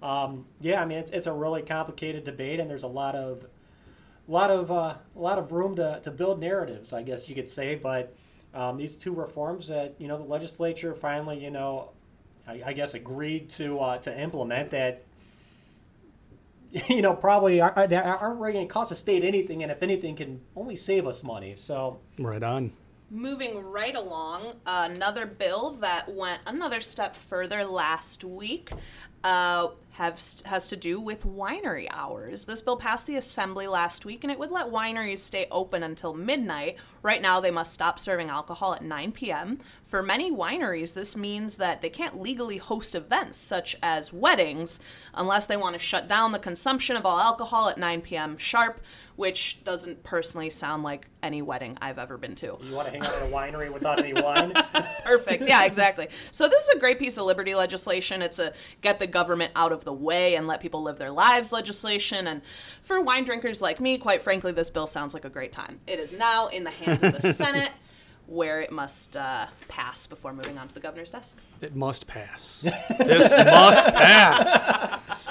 [0.01, 3.45] um, yeah, I mean, it's it's a really complicated debate, and there's a lot of
[4.27, 7.49] lot of uh, a lot of room to, to build narratives, I guess you could
[7.49, 7.75] say.
[7.75, 8.15] But
[8.53, 11.91] um, these two reforms that you know the legislature finally you know
[12.47, 15.03] I, I guess agreed to uh, to implement that
[16.89, 19.83] you know probably are, are, aren't really going to cost the state anything, and if
[19.83, 21.55] anything, can only save us money.
[21.57, 22.73] So Right on.
[23.09, 28.71] Moving right along, another bill that went another step further last week
[29.23, 32.45] uh, has, has to do with winery hours.
[32.45, 36.13] This bill passed the assembly last week and it would let wineries stay open until
[36.13, 36.77] midnight.
[37.03, 39.59] Right now, they must stop serving alcohol at 9 p.m.
[39.83, 44.79] For many wineries, this means that they can't legally host events such as weddings
[45.13, 48.37] unless they want to shut down the consumption of all alcohol at 9 p.m.
[48.37, 48.81] sharp,
[49.15, 52.57] which doesn't personally sound like any wedding I've ever been to.
[52.61, 54.53] you want to hang out at a winery without any wine?
[55.03, 55.47] Perfect.
[55.47, 56.07] Yeah, exactly.
[56.31, 58.21] So this is a great piece of liberty legislation.
[58.21, 61.51] It's a get the government out of the way and let people live their lives
[61.51, 62.27] legislation.
[62.27, 62.41] And
[62.81, 65.79] for wine drinkers like me, quite frankly, this bill sounds like a great time.
[65.87, 67.71] It is now in the hands of the Senate,
[68.27, 71.37] where it must uh, pass before moving on to the governor's desk.
[71.61, 72.61] It must pass.
[72.99, 75.27] this must pass.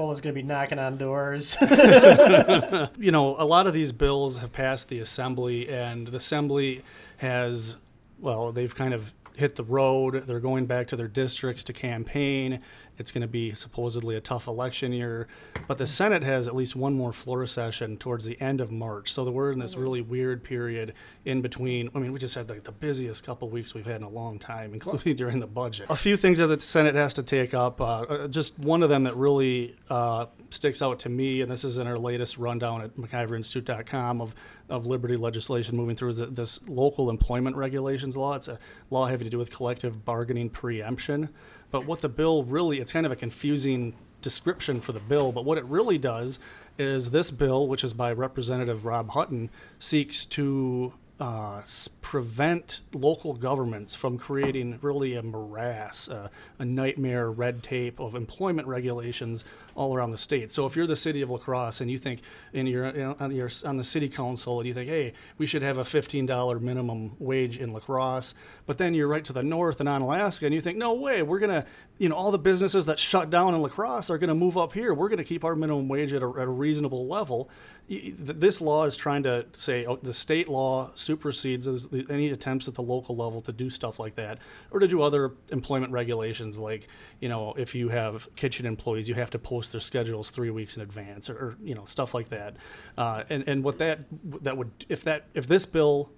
[0.00, 1.58] Bola's going to be knocking on doors.
[2.98, 6.82] you know, a lot of these bills have passed the assembly, and the assembly
[7.18, 7.76] has,
[8.18, 10.24] well, they've kind of hit the road.
[10.26, 12.62] They're going back to their districts to campaign.
[13.00, 15.26] It's going to be supposedly a tough election year,
[15.66, 19.12] but the Senate has at least one more floor session towards the end of March.
[19.12, 20.92] So we're in this really weird period
[21.24, 21.88] in between.
[21.94, 24.38] I mean, we just had like the busiest couple weeks we've had in a long
[24.38, 25.86] time, including during the budget.
[25.88, 27.80] A few things that the Senate has to take up.
[27.80, 31.64] Uh, uh, just one of them that really uh, sticks out to me, and this
[31.64, 34.34] is in our latest rundown at MacIverInstitute.com of
[34.70, 38.34] of liberty legislation moving through the, this local employment regulations law.
[38.34, 38.58] It's a
[38.90, 41.28] law having to do with collective bargaining preemption.
[41.70, 45.44] But what the bill really, it's kind of a confusing description for the bill, but
[45.44, 46.38] what it really does
[46.78, 51.62] is this bill, which is by Representative Rob Hutton, seeks to uh,
[52.00, 56.28] prevent local governments from creating really a morass, uh,
[56.58, 60.52] a nightmare red tape of employment regulations all around the state.
[60.52, 62.20] So if you're the city of La Crosse and you think,
[62.52, 62.86] you're
[63.20, 66.60] on, your, on the city council and you think, hey, we should have a $15
[66.60, 68.34] minimum wage in La Crosse,
[68.66, 71.38] but then you're right to the north and Onalaska and you think, no way, we're
[71.38, 71.66] going to,
[71.98, 74.56] you know, all the businesses that shut down in La Crosse are going to move
[74.56, 74.94] up here.
[74.94, 77.50] We're going to keep our minimum wage at a, at a reasonable level.
[77.88, 81.66] This law is trying to say oh, the state law supersedes
[82.08, 84.38] any attempts at the local level to do stuff like that
[84.70, 86.86] or to do other employment regulations like,
[87.18, 90.76] you know, if you have kitchen employees, you have to post their schedules three weeks
[90.76, 92.56] in advance or, or you know, stuff like that.
[92.96, 94.00] Uh, and, and what that,
[94.42, 96.10] that would, if that, if this bill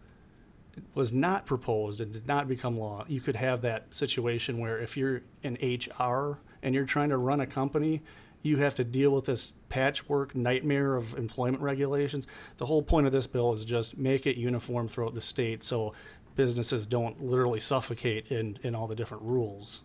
[0.95, 4.97] was not proposed and did not become law, you could have that situation where if
[4.97, 8.01] you're in HR and you're trying to run a company,
[8.43, 12.27] you have to deal with this patchwork nightmare of employment regulations.
[12.59, 15.95] The whole point of this bill is just make it uniform throughout the state so
[16.35, 19.83] businesses don't literally suffocate in, in all the different rules.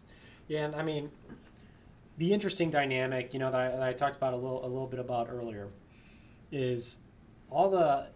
[0.48, 1.12] Yeah, and I mean,
[2.18, 4.88] the interesting dynamic, you know, that I, that I talked about a little, a little
[4.88, 5.70] bit about earlier,
[6.52, 6.98] is
[7.50, 8.08] all the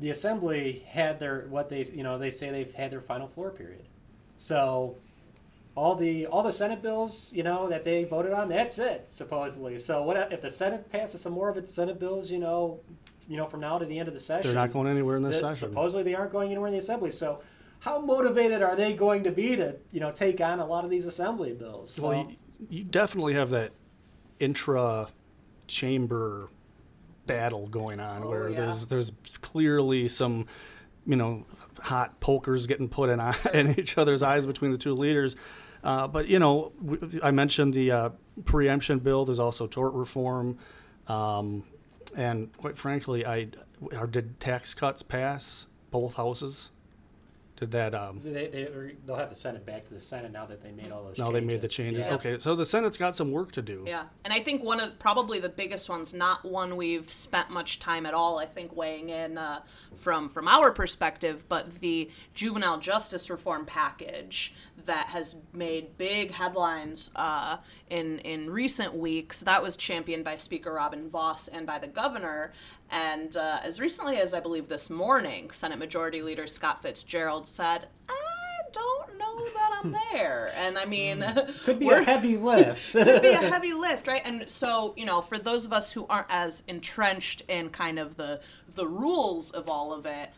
[0.00, 3.50] the assembly had their what they you know they say they've had their final floor
[3.50, 3.86] period,
[4.36, 4.96] so
[5.74, 9.78] all the all the Senate bills you know that they voted on that's it supposedly.
[9.78, 12.30] So what if the Senate passes some more of its Senate bills?
[12.30, 12.80] You know,
[13.28, 15.22] you know from now to the end of the session, They're not going anywhere in
[15.22, 15.70] this that session.
[15.70, 17.12] Supposedly they aren't going anywhere in the assembly.
[17.12, 17.40] So
[17.80, 20.90] how motivated are they going to be to you know take on a lot of
[20.90, 21.94] these assembly bills?
[21.94, 22.32] So, Well,
[22.70, 23.72] you, definitely have that
[24.40, 25.08] intra
[25.66, 26.48] chamber
[27.26, 28.60] battle going on Oh, where yeah.
[28.62, 30.46] there's there's clearly some
[31.06, 31.44] you know
[31.80, 35.36] hot pokers getting put in, eye- in each other's eyes between the two leaders.
[35.84, 36.72] Uh, but you know,
[37.24, 38.10] i mentioned the uh,
[38.44, 39.24] preemption bill.
[39.24, 40.58] There's also tort reform,
[41.08, 41.64] um,
[42.16, 43.48] and quite frankly, I
[44.10, 46.70] did tax cuts pass both houses?
[47.62, 47.94] Did that?
[47.94, 48.68] Um, They, they,
[49.06, 51.16] they'll have to send it back to the Senate now that they made all those.
[51.16, 51.24] Changes.
[51.24, 52.06] Now they made the changes.
[52.06, 52.24] changes.
[52.24, 52.32] Yeah.
[52.32, 53.84] Okay, so the Senate's got some work to do.
[53.86, 57.78] Yeah, and I think one of probably the biggest ones, not one we've spent much
[57.78, 58.40] time at all.
[58.40, 59.60] I think weighing in uh,
[59.94, 64.52] from from our perspective, but the juvenile justice reform package
[64.84, 67.58] that has made big headlines uh,
[67.90, 69.38] in in recent weeks.
[69.42, 72.52] That was championed by Speaker Robin Vos and by the governor.
[72.92, 77.88] And uh, as recently as I believe this morning, Senate Majority Leader Scott Fitzgerald said,
[78.06, 78.14] "I
[78.70, 81.24] don't know that I'm there." And I mean,
[81.64, 82.92] Could be a heavy lift.
[82.92, 84.20] Could be a heavy lift, right?
[84.22, 88.16] And so, you know, for those of us who aren't as entrenched in kind of
[88.16, 88.40] the
[88.74, 90.30] the rules of all of it,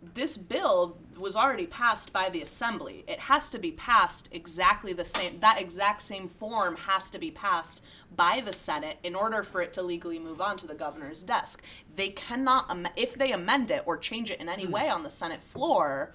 [0.00, 3.04] this bill was already passed by the assembly.
[3.08, 5.40] It has to be passed exactly the same.
[5.40, 7.84] That exact same form has to be passed
[8.14, 11.62] by the Senate in order for it to legally move on to the governor's desk.
[11.96, 14.72] They cannot, if they amend it or change it in any hmm.
[14.72, 16.14] way on the Senate floor,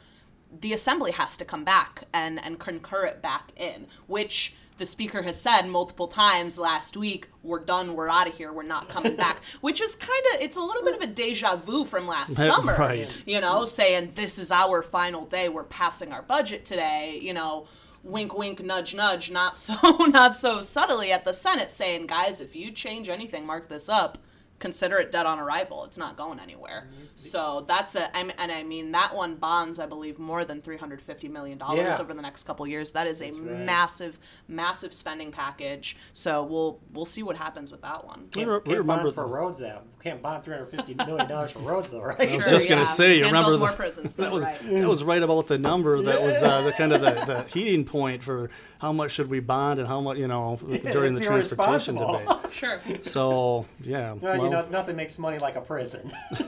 [0.62, 5.22] the assembly has to come back and, and concur it back in, which the speaker
[5.22, 9.16] has said multiple times last week we're done we're out of here we're not coming
[9.16, 12.36] back which is kind of it's a little bit of a deja vu from last
[12.36, 13.16] summer Right.
[13.26, 17.68] you know saying this is our final day we're passing our budget today you know
[18.04, 19.76] wink wink nudge nudge not so
[20.08, 24.18] not so subtly at the senate saying guys if you change anything mark this up
[24.64, 28.64] consider it dead on arrival it's not going anywhere so that's a I'm, and i
[28.64, 31.98] mean that one bonds i believe more than 350 million dollars Yeah.
[32.00, 33.42] over the next couple years that is a right.
[33.66, 38.48] massive massive spending package so we'll we'll see what happens with that one We Can't,
[38.48, 41.28] re- we can't remember bond for the- roads that can't bond three hundred fifty million
[41.28, 42.30] dollars for roads though, right?
[42.32, 42.88] I was just gonna yeah.
[42.88, 44.62] say, you Can't remember the- more prisons That was right.
[44.62, 46.02] that was right about the number.
[46.02, 48.50] That was uh, the kind of the, the heating point for
[48.84, 50.60] how much should we bond and how much you know
[50.92, 52.28] during the transportation debate.
[52.52, 56.12] sure So yeah, Well, well, you know, nothing makes money like a prison.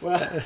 [0.00, 0.42] well,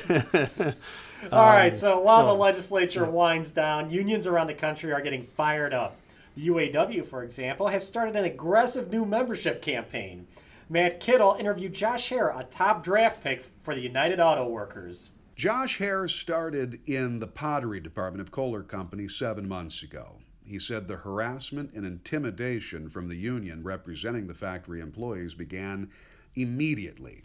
[1.31, 1.69] all right.
[1.73, 5.75] Um, so while the so- legislature winds down, unions around the country are getting fired
[5.75, 5.95] up.
[6.35, 10.25] The UAW, for example, has started an aggressive new membership campaign.
[10.67, 15.11] Matt Kittle interviewed Josh Hare, a top draft pick for the United Auto Workers.
[15.39, 20.17] Josh Hare started in the pottery department of Kohler Company seven months ago.
[20.45, 25.91] He said the harassment and intimidation from the union representing the factory employees began
[26.35, 27.23] immediately.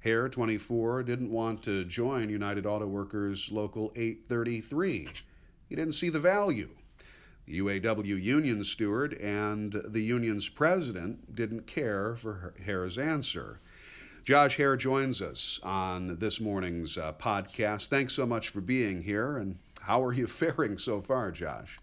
[0.00, 5.06] Hare, 24, didn't want to join United Auto Workers Local 833.
[5.68, 6.70] He didn't see the value.
[7.46, 13.60] The UAW union steward and the union's president didn't care for Hare's answer.
[14.24, 17.88] Josh Hare joins us on this morning's uh, podcast.
[17.88, 19.38] Thanks so much for being here.
[19.38, 21.78] And how are you faring so far, Josh?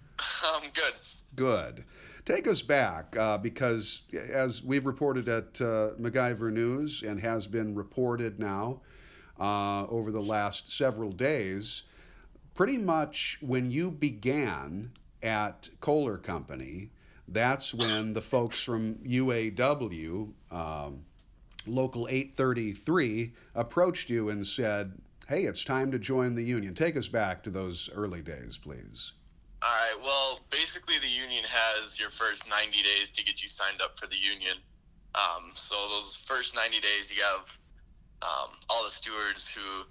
[0.48, 0.94] Um, good.
[1.36, 1.84] Good.
[2.24, 7.76] Take us back uh, because, as we've reported at uh, MacIver News and has been
[7.76, 8.82] reported now
[9.38, 11.84] uh, over the last several days,
[12.56, 14.92] pretty much when you began
[15.24, 16.90] at Kohler Company,
[17.28, 21.04] that's when the folks from UAW, um,
[21.70, 24.94] Local 833, approached you and said,
[25.28, 26.74] Hey, it's time to join the union.
[26.74, 29.14] Take us back to those early days, please.
[29.62, 30.04] All right.
[30.04, 34.08] Well, basically, the union has your first 90 days to get you signed up for
[34.08, 34.58] the union.
[35.16, 37.50] Um, so those first 90 days, you have
[38.22, 39.84] um, all the stewards who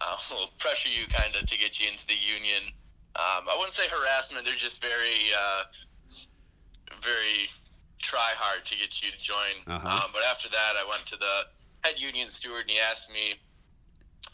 [0.00, 2.72] uh, will pressure you kind of to get you into the union.
[3.16, 5.62] Um, I wouldn't say harassment; they're just very, uh,
[7.02, 7.50] very
[8.00, 9.54] try hard to get you to join.
[9.66, 9.88] Uh-huh.
[9.88, 11.36] Um, but after that, I went to the
[11.84, 13.36] head union steward, and he asked me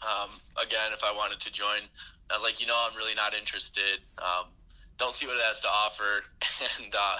[0.03, 0.29] um,
[0.63, 1.83] again if I wanted to join.
[2.29, 4.03] I was like, you know, I'm really not interested.
[4.17, 4.51] Um,
[4.97, 6.23] don't see what it has to offer.
[6.81, 7.17] And uh,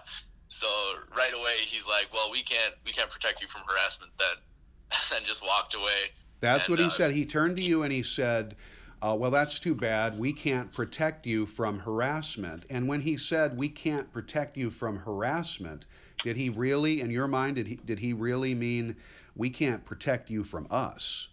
[0.48, 0.68] so
[1.16, 4.38] right away, he's like, well, we can't we can't protect you from harassment then.
[4.92, 6.16] And then just walked away.
[6.40, 7.12] That's And, what he uh, said.
[7.12, 8.56] He turned to you and he said,
[9.02, 10.18] uh, Well, that's too bad.
[10.18, 12.66] We can't protect you from harassment.
[12.70, 15.86] And when he said, We can't protect you from harassment,
[16.24, 18.96] did he really, in your mind, did he, did he really mean,
[19.36, 21.30] We can't protect you from us?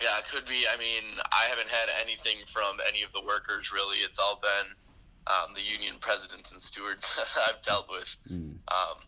[0.00, 0.64] Yeah, it could be.
[0.72, 3.98] I mean, I haven't had anything from any of the workers really.
[3.98, 4.74] It's all been
[5.26, 8.16] um, the union presidents and stewards that I've dealt with.
[8.30, 8.98] Um,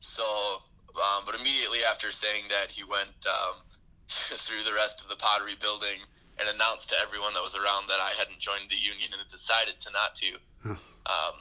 [0.00, 0.24] so,
[0.96, 3.56] um, but immediately after saying that, he went um,
[4.08, 6.00] through the rest of the pottery building
[6.40, 9.28] and announced to everyone that was around that I hadn't joined the union and had
[9.28, 10.32] decided to not to.
[10.64, 11.34] Um,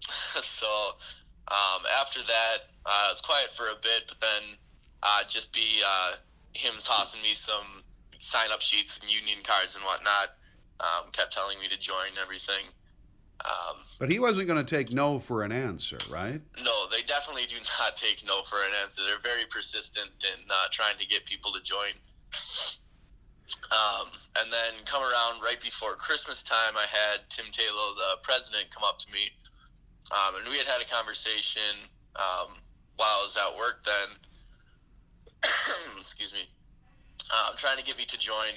[0.00, 0.66] so
[1.50, 4.56] um, after that, uh, it was quiet for a bit, but then
[5.02, 6.16] uh, just be uh,
[6.54, 7.82] him tossing me some
[8.18, 10.28] sign up sheets and union cards and whatnot.
[10.80, 12.64] Um, kept telling me to join everything.
[13.44, 16.40] Um, But he wasn't going to take no for an answer, right?
[16.64, 19.02] no, they definitely do not take no for an answer.
[19.04, 21.92] They're very persistent in uh, trying to get people to join.
[23.72, 24.08] Um,
[24.38, 28.84] and then come around right before Christmas time, I had Tim Taylor, the president, come
[28.84, 29.30] up to me,
[30.08, 32.56] um, and we had had a conversation um,
[32.96, 33.84] while I was at work.
[33.84, 34.08] Then,
[35.98, 36.44] excuse me,
[37.30, 38.54] um, trying to get me to join.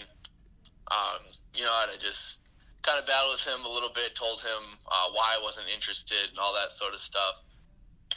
[0.92, 1.22] Um,
[1.56, 2.42] you know, and I just
[2.82, 6.30] kind of battled with him a little bit, told him uh, why I wasn't interested
[6.30, 7.44] and all that sort of stuff.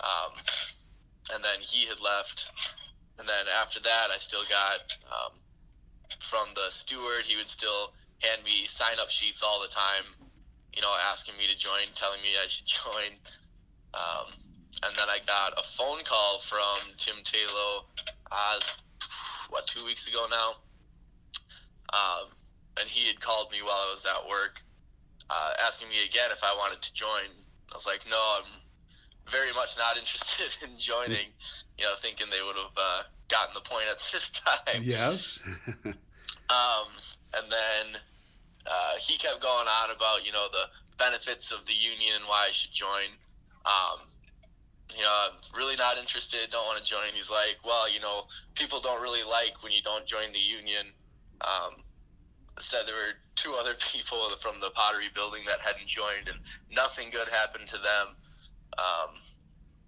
[0.02, 0.32] Um,
[1.34, 2.50] and then he had left.
[3.18, 5.32] And then after that, I still got um,
[6.20, 7.24] from the steward.
[7.24, 10.25] He would still hand me sign up sheets all the time,
[10.76, 13.16] you know, asking me to join, telling me I should join.
[13.96, 14.28] Um,
[14.84, 17.82] and then I got a phone call from Tim Taylor,
[18.30, 18.60] uh,
[19.48, 20.50] what, two weeks ago now?
[21.96, 22.28] Um,
[22.78, 24.60] and he had called me while I was at work,
[25.30, 27.32] uh, asking me again if I wanted to join.
[27.72, 28.50] I was like, no, I'm
[29.30, 31.32] very much not interested in joining.
[31.78, 34.82] You know, thinking they would have uh, gotten the point at this time.
[34.82, 35.40] Yes.
[35.86, 36.88] um,
[37.36, 38.00] and then
[38.66, 40.66] uh, he kept going on about you know the
[40.98, 43.10] benefits of the union and why I should join.
[43.66, 44.06] Um,
[44.94, 46.50] you know, I'm really not interested.
[46.50, 47.10] Don't want to join.
[47.12, 50.86] He's like, well, you know, people don't really like when you don't join the union.
[51.40, 51.82] Um,
[52.60, 56.38] said there were two other people from the pottery building that hadn't joined, and
[56.70, 58.06] nothing good happened to them.
[58.78, 59.10] Um,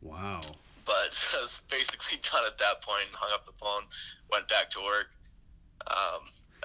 [0.03, 0.41] wow.
[0.85, 3.09] But I was basically done at that point.
[3.15, 3.83] Hung up the phone,
[4.31, 5.11] went back to work.
[5.87, 6.23] Um,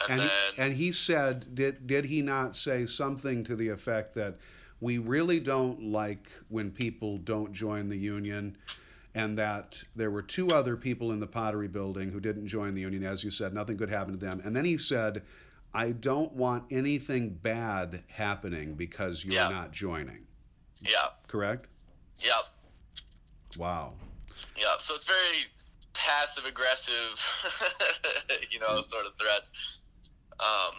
[0.10, 3.70] and, And then he, and he said, did did he not say something to the
[3.70, 4.36] effect that
[4.82, 8.58] we really don't like when people don't join the union,
[9.16, 12.82] and that there were two other people in the pottery building who didn't join the
[12.82, 14.42] union, as you said, nothing good happened to them.
[14.44, 15.22] And then he said,
[15.74, 19.50] I don't want anything bad happening because you're Yeah.
[19.50, 20.26] not joining.
[20.82, 21.66] yeah, Correct?
[22.24, 22.32] yeah,
[23.58, 23.94] Wow.
[24.58, 24.76] yeah.
[24.80, 25.46] So it's very
[25.94, 27.14] passive aggressive,
[28.52, 28.82] you know, hmm.
[28.82, 29.80] sort of threats.
[30.44, 30.76] Um,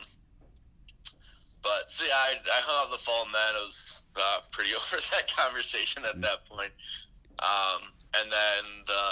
[1.65, 3.53] but see, I, I hung up the phone then.
[3.57, 6.73] It was uh, pretty over that conversation at that point.
[7.41, 7.81] Um,
[8.21, 9.05] and then the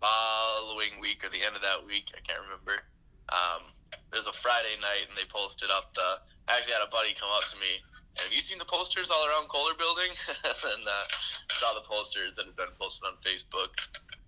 [0.00, 2.80] following week or the end of that week, I can't remember.
[3.28, 3.62] Um,
[3.92, 6.24] it was a Friday night, and they posted up the.
[6.48, 7.80] I actually had a buddy come up to me.
[8.20, 10.12] Have you seen the posters all around Kohler Building?
[10.44, 11.06] and uh,
[11.48, 13.72] saw the posters that had been posted on Facebook,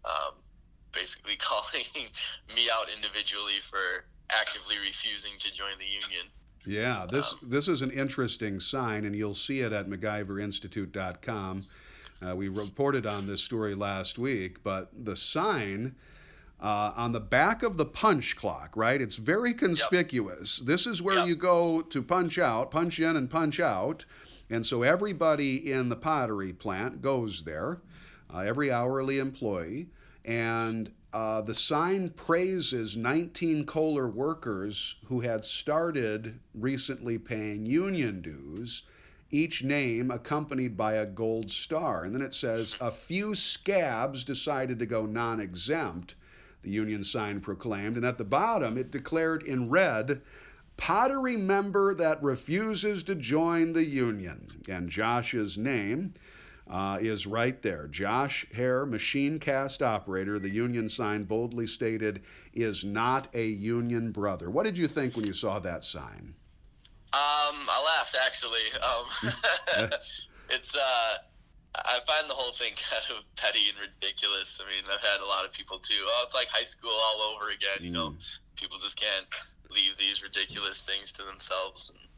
[0.04, 0.40] um,
[0.92, 1.84] basically calling
[2.57, 6.30] me out individually for actively refusing to join the union.
[6.64, 11.62] Yeah, this this is an interesting sign, and you'll see it at MacIverInstitute.com.
[12.26, 15.94] Uh, we reported on this story last week, but the sign
[16.60, 19.00] uh, on the back of the punch clock, right?
[19.02, 20.58] It's very conspicuous.
[20.60, 21.26] This is where Yep.
[21.28, 24.04] you go to punch out, punch in, and punch out.
[24.48, 27.80] And so everybody in the pottery plant goes there,
[28.32, 29.88] uh, every hourly employee.
[30.24, 38.82] And uh, the sign praises 19 Kohler workers who had started recently paying union dues,
[39.30, 42.04] each name accompanied by a gold star.
[42.04, 46.14] And then it says, a few scabs decided to go non exempt,
[46.62, 47.96] the union sign proclaimed.
[47.96, 50.20] And at the bottom, it declared in red,
[50.76, 54.46] pottery member that refuses to join the union.
[54.68, 56.12] And Josh's name
[56.68, 57.86] uh, is right there.
[57.86, 64.50] Josh Hare, machine cast operator, the union sign boldly stated, is not a union brother.
[64.50, 66.34] What did you think when you saw that sign?
[67.12, 68.66] Um, I laughed actually.
[68.82, 69.88] Um,
[70.50, 71.14] it's uh,
[71.84, 74.60] I find the whole thing kind of petty and ridiculous.
[74.60, 76.00] I mean, I've had a lot of people too.
[76.00, 77.80] Oh, it's like high school all over again.
[77.80, 78.14] You know,
[78.56, 79.26] people just can't
[79.70, 81.90] leave these ridiculous things to themselves.
[81.90, 82.08] And,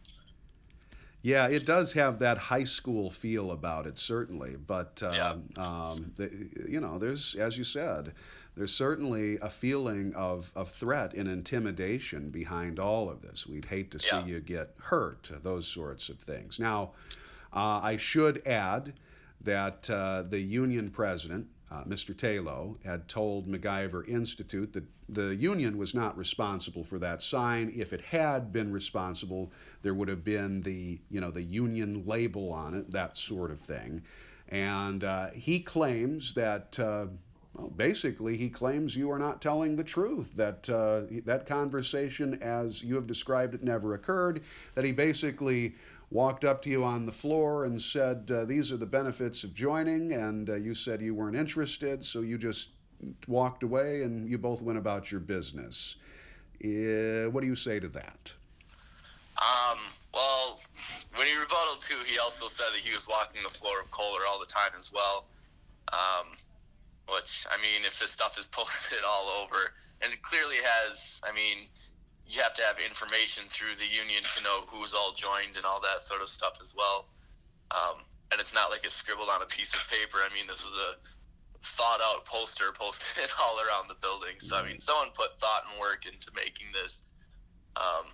[1.23, 4.57] Yeah, it does have that high school feel about it, certainly.
[4.66, 5.33] But um, Yeah.
[5.57, 6.31] um, the,
[6.69, 8.12] you know, there's, as you said,
[8.55, 13.47] there's certainly a feeling of, of threat and intimidation behind all of this.
[13.47, 14.27] We'd hate to see Yeah.
[14.27, 16.61] you get hurt, those sorts of things.
[16.61, 16.93] Now,
[17.53, 18.95] uh, I should add
[19.43, 22.16] that uh, the union president, uh, Mr.
[22.16, 27.73] Taylor, had told MacIver Institute that the union was not responsible for that sign.
[27.75, 29.53] If it had been responsible,
[29.83, 33.59] there would have been the you know the union label on it, that sort of
[33.59, 34.03] thing.
[34.49, 36.79] And uh, he claims that.
[36.79, 37.07] Uh,
[37.55, 40.37] well, basically, he claims you are not telling the truth.
[40.37, 44.43] That uh, that conversation, as you have described it, never occurred.
[44.75, 45.75] That he basically
[46.11, 49.54] walked up to you on the floor and said, uh, "These are the benefits of
[49.54, 52.70] joining," and uh, you said you weren't interested, so you just
[53.28, 55.96] walked away and you both went about your business.
[56.64, 58.34] Uh, what do you say to that?
[59.38, 59.78] um,
[60.12, 60.59] well,
[61.14, 64.26] when he rebutted too, he also said that he was walking the floor of Kohler
[64.30, 65.26] all the time as well.
[65.92, 66.26] Um,
[67.14, 69.59] which I mean, if this stuff is posted all over,
[70.02, 71.66] and it clearly has, I mean,
[72.29, 75.81] you have to have information through the union to know who's all joined and all
[75.81, 77.09] that sort of stuff as well.
[77.72, 80.18] Um, and it's not like it's scribbled on a piece of paper.
[80.20, 80.91] I mean, this was a
[81.64, 84.37] thought out poster posted all around the building.
[84.41, 87.09] So, I mean, someone put thought and work into making this.
[87.76, 88.07] Um,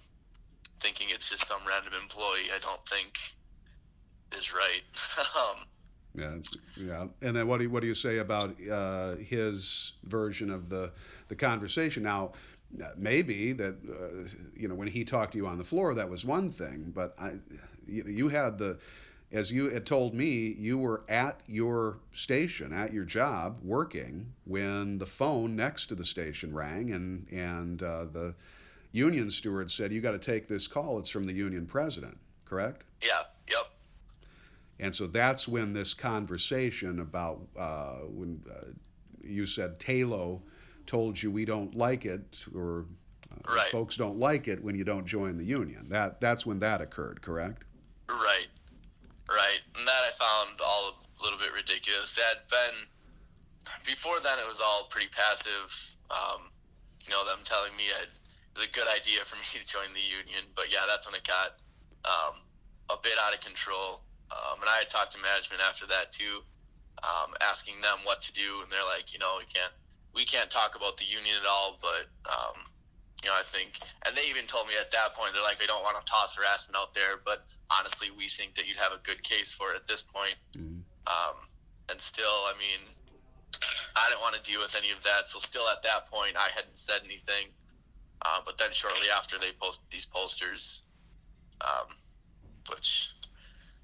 [0.81, 3.19] thinking it's just some random employee, I don't think
[4.37, 4.83] is right.
[5.39, 5.67] um,
[6.15, 6.35] Yeah,
[6.77, 7.05] yeah.
[7.23, 10.93] And then what do you, what do you say about uh, his version of the
[11.29, 12.03] the conversation?
[12.03, 12.33] Now,
[12.97, 16.25] maybe that uh, you know when he talked to you on the floor, that was
[16.25, 17.33] one thing, but I,
[17.87, 18.79] you, you had the.
[19.33, 24.97] As you had told me, you were at your station, at your job, working when
[24.99, 28.35] the phone next to the station rang, and and uh, the
[28.93, 30.99] union steward said, "You got to take this call.
[31.01, 32.85] It's from the union president." Correct?
[33.03, 33.65] yeah, yep.
[34.79, 38.67] And so that's when this conversation about uh, when uh,
[39.27, 40.39] you said Taylor
[40.87, 42.87] told you we don't like it or
[43.31, 43.71] uh, Right.
[43.71, 45.81] folks don't like it when you don't join the union.
[45.91, 47.65] That that's when that occurred, correct?
[48.09, 48.49] Right,
[49.29, 52.15] right, and that I found all a little bit ridiculous.
[52.15, 52.89] That had been
[53.87, 54.37] before then.
[54.43, 55.99] It was all pretty passive.
[56.11, 56.49] Um,
[57.05, 59.89] you know, them telling me I'd, it was a good idea for me to join
[59.93, 61.57] the union, but yeah, that's when it got
[62.05, 62.35] um,
[62.91, 64.05] a bit out of control.
[64.33, 66.43] Um, and I had talked to management after that too,
[67.05, 69.73] um, asking them what to do, and they're like, you know, we can't
[70.15, 72.57] we can't talk about the union at all, but um,
[73.23, 73.73] you know, I think,
[74.07, 76.37] and they even told me at that point, they're like, we don't want to toss
[76.37, 79.77] harassment out there, but honestly, we think that you'd have a good case for it
[79.77, 80.37] at this point.
[81.09, 81.37] Um,
[81.91, 82.85] and still, I mean,
[83.97, 85.27] I didn't want to deal with any of that.
[85.27, 87.49] So still at that point, I hadn't said anything.
[88.23, 90.85] Uh, but then shortly after, they posted these posters,
[91.61, 91.89] um,
[92.71, 93.09] which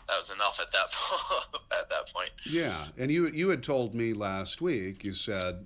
[0.09, 2.31] that was enough at that po- at that point.
[2.51, 2.77] Yeah.
[2.99, 5.05] And you you had told me last week.
[5.05, 5.65] You said,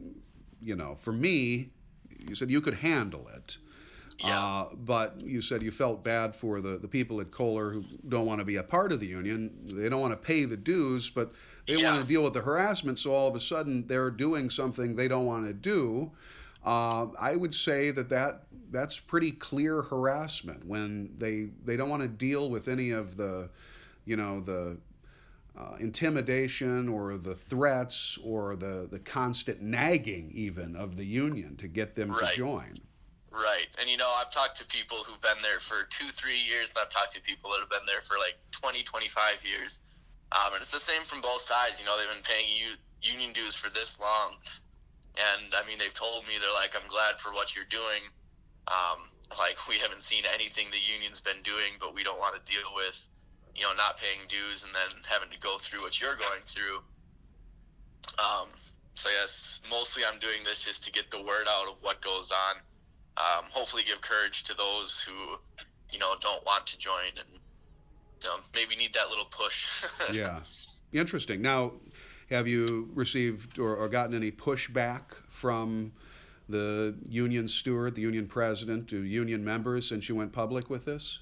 [0.64, 1.68] you know, for me,
[2.18, 3.58] you said you could handle it.
[4.20, 4.38] Yeah.
[4.42, 8.26] Uh, but you said you felt bad for the, the people at Kohler who don't
[8.26, 9.50] want to be a part of the union.
[9.66, 11.32] They don't want to pay the dues, but
[11.66, 11.92] they Yeah.
[11.92, 12.98] want to deal with the harassment.
[12.98, 16.10] So all of a sudden, they're doing something they don't want to do.
[16.64, 22.02] Uh, I would say that, that that's pretty clear harassment when they they don't want
[22.02, 23.50] to deal with any of the,
[24.06, 24.78] you know, the
[25.56, 31.68] uh, intimidation or the threats or the the constant nagging even of the union to
[31.68, 32.28] get them Right.
[32.30, 32.72] to join.
[33.30, 33.66] Right.
[33.80, 36.78] And you know, I've talked to people who've been there for two, three years, and
[36.82, 39.82] I've talked to people that have been there for like 20, 25 years.
[40.32, 41.80] Um, and it's the same from both sides.
[41.80, 44.38] You know, they've been paying you union dues for this long.
[45.14, 48.02] And I mean, they've told me, they're like, I'm glad for what you're doing.
[48.66, 49.06] Um,
[49.38, 52.66] like, we haven't seen anything the union's been doing, but we don't want to deal
[52.74, 53.08] with,
[53.54, 56.78] you know, not paying dues and then having to go through what you're going through.
[58.18, 58.48] Um,
[58.92, 62.30] so, yes, mostly I'm doing this just to get the word out of what goes
[62.30, 62.60] on
[63.16, 65.36] um, hopefully give courage to those who
[65.92, 67.28] you know don't want to join and
[68.22, 70.40] you know, maybe need that little push yeah.
[70.92, 71.42] Interesting.
[71.42, 71.72] Now,
[72.30, 75.92] have you received or, or gotten any pushback from
[76.48, 81.20] the union steward, the union president, to union members since you went public with this?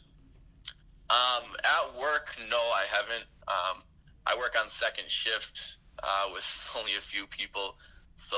[1.13, 3.83] Um, at work no i haven't um,
[4.27, 6.47] i work on second shift uh, with
[6.79, 7.77] only a few people
[8.15, 8.37] so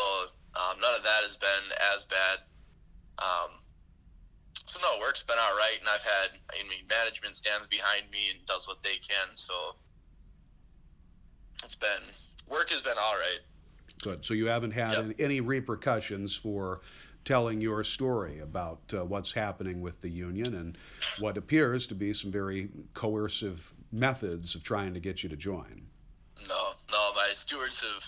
[0.56, 1.64] um, none of that has been
[1.94, 2.38] as bad
[3.18, 3.50] um,
[4.54, 8.30] so no work's been all right and i've had i mean management stands behind me
[8.34, 9.54] and does what they can so
[11.64, 12.04] it's been
[12.50, 13.40] work has been all right
[14.02, 14.24] Good.
[14.24, 15.04] So you haven't had Yep.
[15.04, 16.80] any, any repercussions for
[17.24, 20.76] telling your story about uh, what's happening with the union and
[21.20, 25.80] what appears to be some very coercive methods of trying to get you to join.
[26.48, 28.04] No, no, my stewards have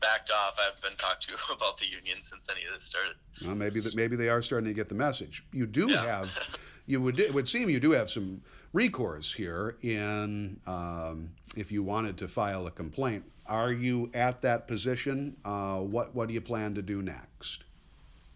[0.00, 0.56] backed off.
[0.60, 3.16] I haven't been talked to about the union since any of this started.
[3.44, 5.44] Well, maybe that maybe they are starting to get the message.
[5.52, 6.04] You do Yeah.
[6.04, 8.40] have, you would it would seem you do have some
[8.72, 13.24] recourse here in um, if you wanted to file a complaint.
[13.48, 15.36] Are you at that position?
[15.44, 17.64] Uh, what what do you plan to do next?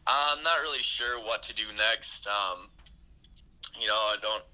[0.07, 2.27] I'm not really sure what to do next.
[2.27, 2.69] Um,
[3.79, 4.45] you know, I don't.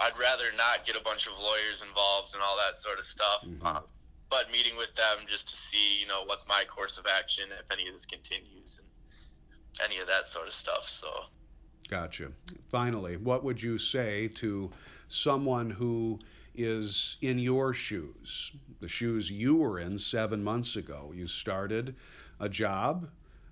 [0.00, 3.44] I'd rather not get a bunch of lawyers involved and all that sort of stuff.
[3.64, 3.80] Uh,
[4.30, 7.70] but meeting with them just to see, you know, what's my course of action if
[7.72, 10.84] any of this continues and any of that sort of stuff.
[10.84, 11.08] So,
[11.88, 12.28] Gotcha.
[12.70, 14.70] Finally, what would you say to
[15.08, 16.18] someone who
[16.54, 21.12] is in your shoes, the shoes you were in seven months ago?
[21.14, 21.96] You started
[22.40, 23.08] a job,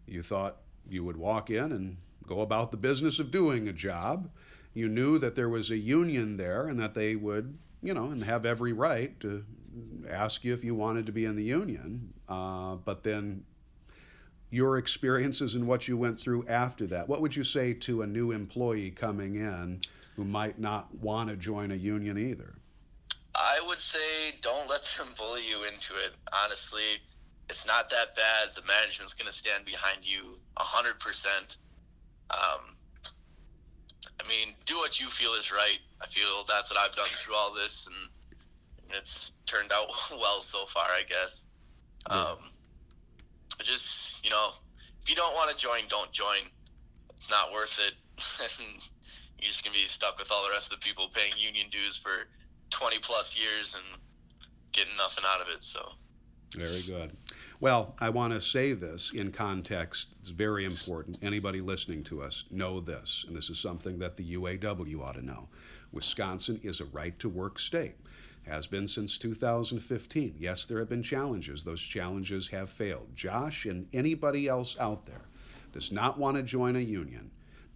[0.06, 4.28] you thought you would walk in and go about the business of doing a job.
[4.74, 8.22] You knew that there was a union there and that they would, you know, and
[8.24, 9.44] have every right to
[10.08, 12.12] ask you if you wanted to be in the union.
[12.28, 13.44] Uh, but then
[14.50, 17.08] your experiences and what you went through after that.
[17.08, 19.80] What would you say to a new employee coming in
[20.14, 22.54] who might not want to join a union either?
[23.34, 26.12] I would say don't let them bully you into it.
[26.44, 26.82] Honestly,
[27.48, 28.54] it's not that bad.
[28.54, 31.56] The management's going to stand behind you 100%.
[32.30, 32.76] Um,
[34.20, 35.78] I mean, do what you feel is right.
[36.02, 40.66] I feel that's what I've done through all this, and it's turned out well so
[40.66, 41.48] far, I guess.
[42.10, 42.38] Um,
[43.62, 44.50] just, you know,
[45.02, 46.50] if you don't want to join, don't join.
[47.16, 47.94] It's not worth it.
[49.38, 51.68] You're just going to be stuck with all the rest of the people paying union
[51.70, 52.10] dues for
[52.70, 54.02] 20 plus years and
[54.72, 55.62] getting nothing out of it.
[55.62, 55.86] So,
[56.54, 57.12] very good.
[57.58, 60.14] Well, I want to say this in context.
[60.20, 61.22] It's very important.
[61.22, 65.24] Anybody listening to us know this, and this is something that the UAW ought to
[65.24, 65.48] know.
[65.90, 67.94] Wisconsin is a right to work state.
[68.46, 70.34] Has been since 2015.
[70.38, 71.64] Yes, there have been challenges.
[71.64, 73.08] Those challenges have failed.
[73.16, 75.22] Josh and anybody else out there
[75.72, 77.30] does not want to join a union,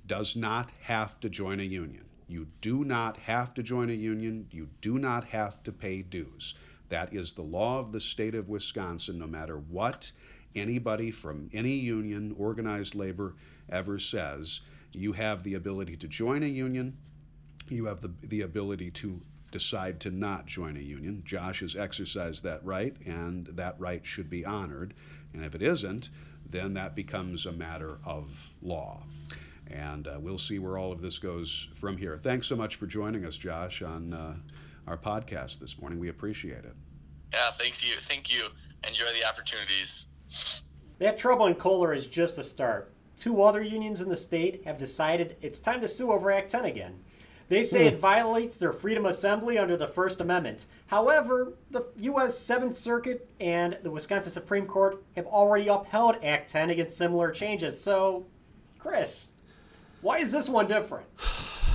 [0.07, 2.05] does not have to join a union.
[2.29, 4.47] You do not have to join a union.
[4.51, 6.55] You do not have to pay dues.
[6.91, 10.11] That is the law of the state of Wisconsin, no matter what
[10.57, 13.35] anybody from any union, organized labor,
[13.71, 14.61] ever says.
[14.93, 16.97] You have the ability to join a union.
[17.69, 19.21] You have the, the ability to
[19.53, 21.23] decide to not join a union.
[21.25, 24.93] Josh has exercised that right, and that right should be honored.
[25.33, 26.11] And if it isn't,
[26.49, 28.29] then that becomes a matter of
[28.63, 29.05] law.
[29.71, 32.17] And uh, we'll see where all of this goes from here.
[32.17, 34.13] Thanks so much for joining us, Josh, on.
[34.13, 34.35] Uh,
[34.87, 35.99] our podcast this morning.
[35.99, 36.75] We appreciate it.
[37.33, 37.95] Yeah, thanks you.
[38.01, 38.47] Thank you.
[38.87, 40.07] Enjoy the opportunities.
[40.99, 42.93] That trouble in Kohler is just the start.
[43.17, 46.65] Two other unions in the state have decided it's time to sue over Act 10
[46.65, 47.01] again.
[47.49, 48.01] They say it hmm.
[48.01, 50.67] violates their freedom of assembly under the First Amendment.
[50.87, 52.39] However, the U.S.
[52.39, 57.81] Seventh Circuit and the Wisconsin Supreme Court have already upheld Act 10 against similar changes.
[57.81, 58.27] So,
[58.79, 59.31] Chris,
[60.01, 61.07] why is this one different?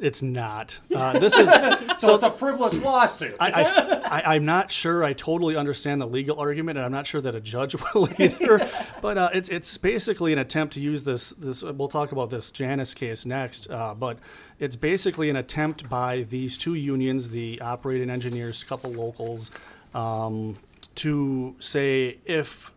[0.00, 0.78] It's not.
[0.94, 3.34] Uh, this is so, so, it's a frivolous lawsuit.
[3.40, 5.02] I, am not sure.
[5.02, 8.70] I totally understand the legal argument, and I'm not sure that a judge will either.
[9.02, 11.30] but uh, it's it's basically an attempt to use this.
[11.30, 13.68] This we'll talk about this Janus case next.
[13.68, 14.20] Uh, but
[14.60, 19.50] it's basically an attempt by these two unions, the operating engineers, couple locals,
[19.94, 20.56] um,
[20.94, 22.72] to say if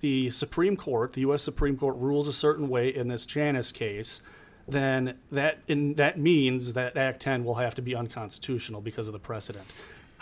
[0.00, 1.42] the Supreme Court, the U.S.
[1.42, 4.20] Supreme Court, rules a certain way in this Janus case
[4.66, 9.12] then that in, that means that Act 10 will have to be unconstitutional because of
[9.12, 9.66] the precedent.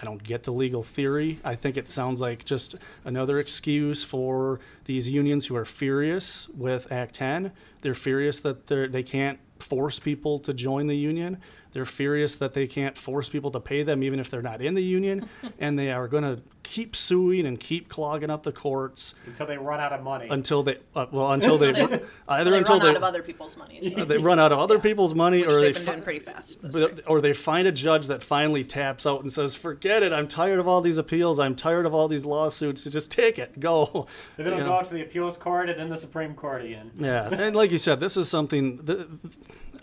[0.00, 1.38] I don't get the legal theory.
[1.44, 2.74] I think it sounds like just
[3.04, 7.52] another excuse for these unions who are furious with Act 10.
[7.82, 11.38] They're furious that they're, they can't force people to join the union.
[11.72, 14.74] They're furious that they can't force people to pay them even if they're not in
[14.74, 19.14] the union, and they are going to keep suing and keep clogging up the courts
[19.26, 20.28] until they run out of money.
[20.30, 21.70] Until they, uh, well, until they,
[22.28, 23.94] either they until run they out of other people's money.
[24.06, 24.80] they run out of other yeah.
[24.82, 26.58] people's money, Which or they fi- doing pretty fast.
[27.06, 30.12] or they find a judge that finally taps out and says, "Forget it.
[30.12, 31.38] I'm tired of all these appeals.
[31.38, 32.84] I'm tired of all these lawsuits.
[32.84, 33.58] Just take it.
[33.58, 34.06] Go."
[34.36, 36.90] And then it'll go out to the appeals court and then the Supreme Court again.
[36.96, 38.76] Yeah, and like you said, this is something.
[38.76, 39.08] The,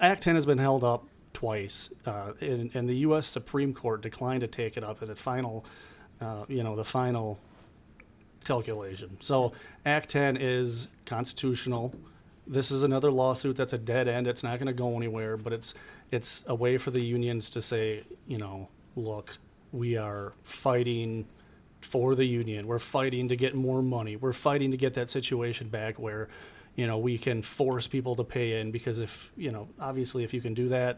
[0.01, 1.05] Act 10 has been held up
[1.39, 3.25] twice, uh, and, and, the U.S.
[3.25, 5.63] Supreme Court declined to take it up at the final,
[6.19, 7.39] uh, you know, the final
[8.43, 9.15] calculation.
[9.21, 9.53] So
[9.85, 11.95] Act 10 is constitutional.
[12.45, 14.27] This is another lawsuit that's a dead end.
[14.27, 15.75] It's not going to go anywhere, but it's
[16.11, 18.67] it's a way for the unions to say, you know,
[18.97, 19.37] look,
[19.71, 21.25] we are fighting
[21.79, 22.67] for the union.
[22.67, 24.17] We're fighting to get more money.
[24.17, 26.27] We're fighting to get that situation back where,
[26.75, 30.33] you know, we can force people to pay in because if, you know, obviously if
[30.33, 30.97] you can do that,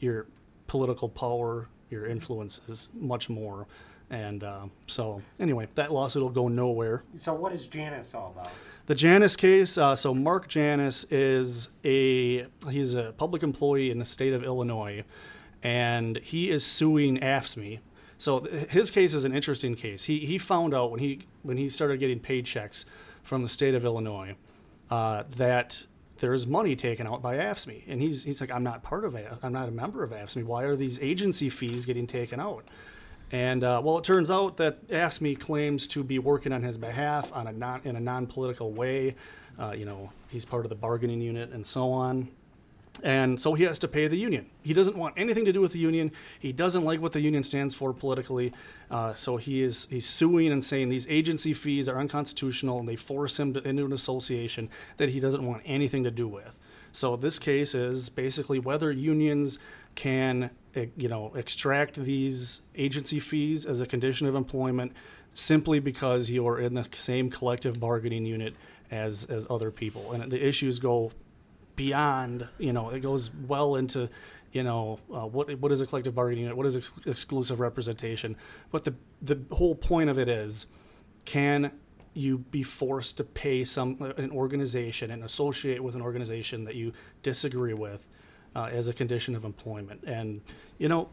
[0.00, 0.26] your
[0.66, 3.66] political power, your influence is much more.
[4.10, 7.04] And uh, so, anyway, that lawsuit will go nowhere.
[7.16, 8.50] So, what is Janus all about?
[8.86, 9.78] The Janus case.
[9.78, 15.04] Uh, so, Mark Janus is a he's a public employee in the state of Illinois,
[15.62, 17.78] and he is suing AFSCME.
[18.18, 20.04] So, his case is an interesting case.
[20.04, 22.84] He he found out when he when he started getting paychecks
[23.22, 24.34] from the state of Illinois
[24.90, 25.84] uh, that
[26.20, 27.82] there's money taken out by AFSCME.
[27.88, 29.30] And he's, he's like, I'm not part of it.
[29.42, 30.44] I'm not a member of AFSCME.
[30.44, 32.64] Why are these agency fees getting taken out?
[33.32, 37.32] And uh, well, it turns out that AFSCME claims to be working on his behalf
[37.32, 39.16] on a non, in a non-political way.
[39.58, 42.28] Uh, you know, he's part of the bargaining unit and so on.
[43.02, 44.50] And so he has to pay the union.
[44.62, 46.12] He doesn't want anything to do with the union.
[46.38, 48.52] He doesn't like what the union stands for politically.
[48.90, 52.96] Uh, so he is he's suing and saying these agency fees are unconstitutional and they
[52.96, 54.68] force him to, into an association
[54.98, 56.58] that he doesn't want anything to do with.
[56.92, 59.58] So this case is basically whether unions
[59.94, 64.92] can eh, you know, extract these agency fees as a condition of employment
[65.34, 68.54] simply because you're in the same collective bargaining unit
[68.90, 71.12] as as other people, and the issues go
[71.80, 72.46] beyond.
[72.58, 74.08] You know, it goes well into.
[74.52, 75.56] You know uh, what?
[75.60, 76.56] What is a collective bargaining unit?
[76.56, 78.36] What is ex- exclusive representation?
[78.72, 80.66] But the the whole point of it is,
[81.24, 81.70] can
[82.14, 86.92] you be forced to pay some an organization and associate with an organization that you
[87.22, 88.04] disagree with
[88.56, 90.02] uh, as a condition of employment.
[90.04, 90.40] And
[90.78, 91.08] you know,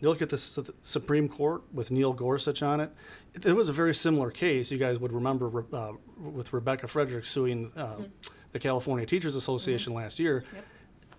[0.00, 2.90] you look at the Supreme Court with Neil Gorsuch on it.
[3.44, 4.70] It was a very similar case.
[4.70, 8.02] You guys would remember uh, with Rebecca Friedrichs suing uh,
[8.52, 10.44] the California Teachers Association last year.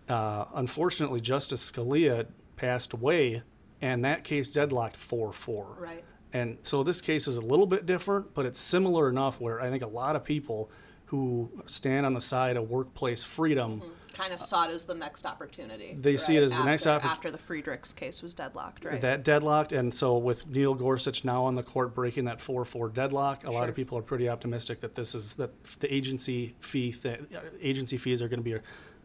[0.07, 3.41] Uh, unfortunately, Justice Scalia passed away,
[3.81, 5.77] and that case deadlocked 4 4.
[5.79, 6.03] Right.
[6.34, 9.69] And so this case is a little bit different, but it's similar enough where I
[9.69, 10.71] think a lot of people
[11.05, 13.84] who stand on the side of workplace freedom,
[14.14, 15.97] Kind of saw it as the next opportunity.
[15.99, 19.01] They see it as the next opportunity after the Friedrichs case was deadlocked, right?
[19.01, 19.72] that deadlocked.
[19.72, 23.70] And so with Neil Gorsuch now on the court breaking that 4-4 deadlock, a lot
[23.70, 27.22] of people are pretty optimistic that this is that the agency fee th-
[27.61, 28.61] agency fees are going to be a,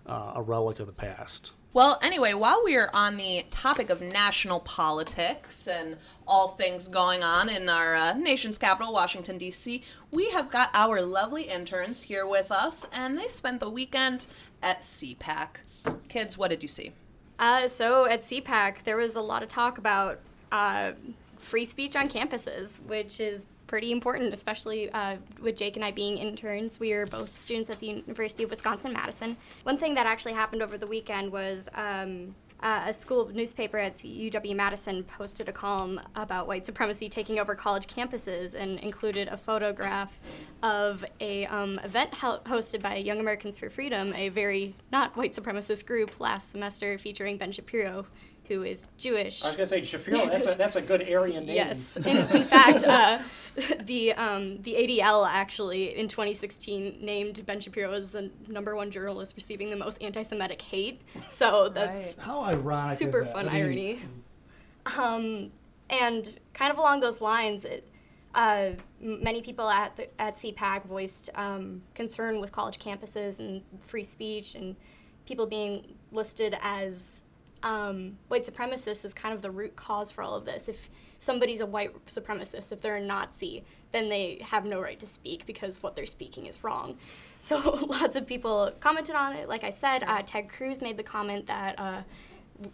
[0.06, 1.52] uh, a relic of the past.
[1.74, 7.22] Well, anyway, while we are on the topic of national politics and all things going
[7.22, 12.26] on in our uh, nation's capital, Washington, D.C., we have got our lovely interns here
[12.26, 14.26] with us, and they spent the weekend
[14.62, 15.48] at CPAC.
[16.08, 16.92] Kids, what did you see?
[17.38, 20.92] Uh, so at CPAC, there was a lot of talk about uh,
[21.38, 26.18] free speech on campuses, which is pretty important, especially uh, with Jake and I being
[26.18, 26.80] interns.
[26.80, 29.36] We are both students at the University of Wisconsin Madison.
[29.62, 33.98] One thing that actually happened over the weekend was um, uh, a school newspaper at
[33.98, 39.28] the UW Madison posted a column about white supremacy taking over college campuses and included
[39.28, 40.18] a photograph
[40.62, 45.34] of a um, event hel- hosted by Young Americans for Freedom, a very not white
[45.34, 48.06] supremacist group last semester featuring Ben Shapiro,
[48.48, 49.44] who is Jewish.
[49.44, 50.26] I was gonna say Shapiro.
[50.26, 51.56] That's a that's a good Aryan name.
[51.56, 51.96] Yes.
[51.96, 53.18] In, in fact, uh,
[53.84, 59.34] the um, the ADL actually in 2016 named Ben Shapiro as the number one journalist
[59.36, 61.02] receiving the most anti-Semitic hate.
[61.28, 62.24] So that's Right.
[62.24, 63.34] How ironic super is that?
[63.34, 64.00] fun I mean, irony.
[64.96, 65.52] Um,
[65.90, 67.88] and kind of along those lines, it,
[68.34, 68.70] uh,
[69.00, 74.54] many people at the, at CPAC voiced um, concern with college campuses and free speech
[74.54, 74.76] and
[75.26, 77.22] people being listed as
[77.62, 80.68] um, white supremacists is kind of the root cause for all of this.
[80.68, 80.88] If
[81.18, 85.46] somebody's a white supremacist, if they're a Nazi, then they have no right to speak
[85.46, 86.96] because what they're speaking is wrong.
[87.40, 89.48] So lots of people commented on it.
[89.48, 92.02] Like I said, uh, Ted Cruz made the comment that uh,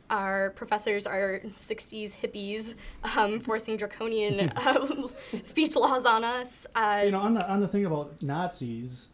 [0.08, 2.72] our professors are 60s hippies
[3.14, 5.08] um, forcing draconian uh,
[5.42, 6.66] speech laws on us.
[6.74, 9.08] Uh, you know, on the on the thing about Nazis,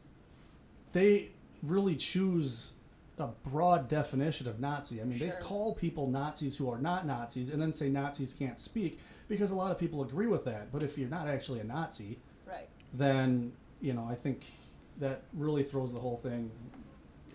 [0.92, 1.30] they
[1.64, 2.74] really choose
[3.20, 5.00] a broad definition of Nazi.
[5.00, 8.58] I mean, they call people Nazis who are not Nazis, and then say Nazis can't
[8.58, 8.98] speak
[9.28, 10.72] because a lot of people agree with that.
[10.72, 12.68] But if you're not actually a Nazi, Right.
[12.94, 14.42] then you know, I think
[14.98, 16.50] that really throws the whole thing.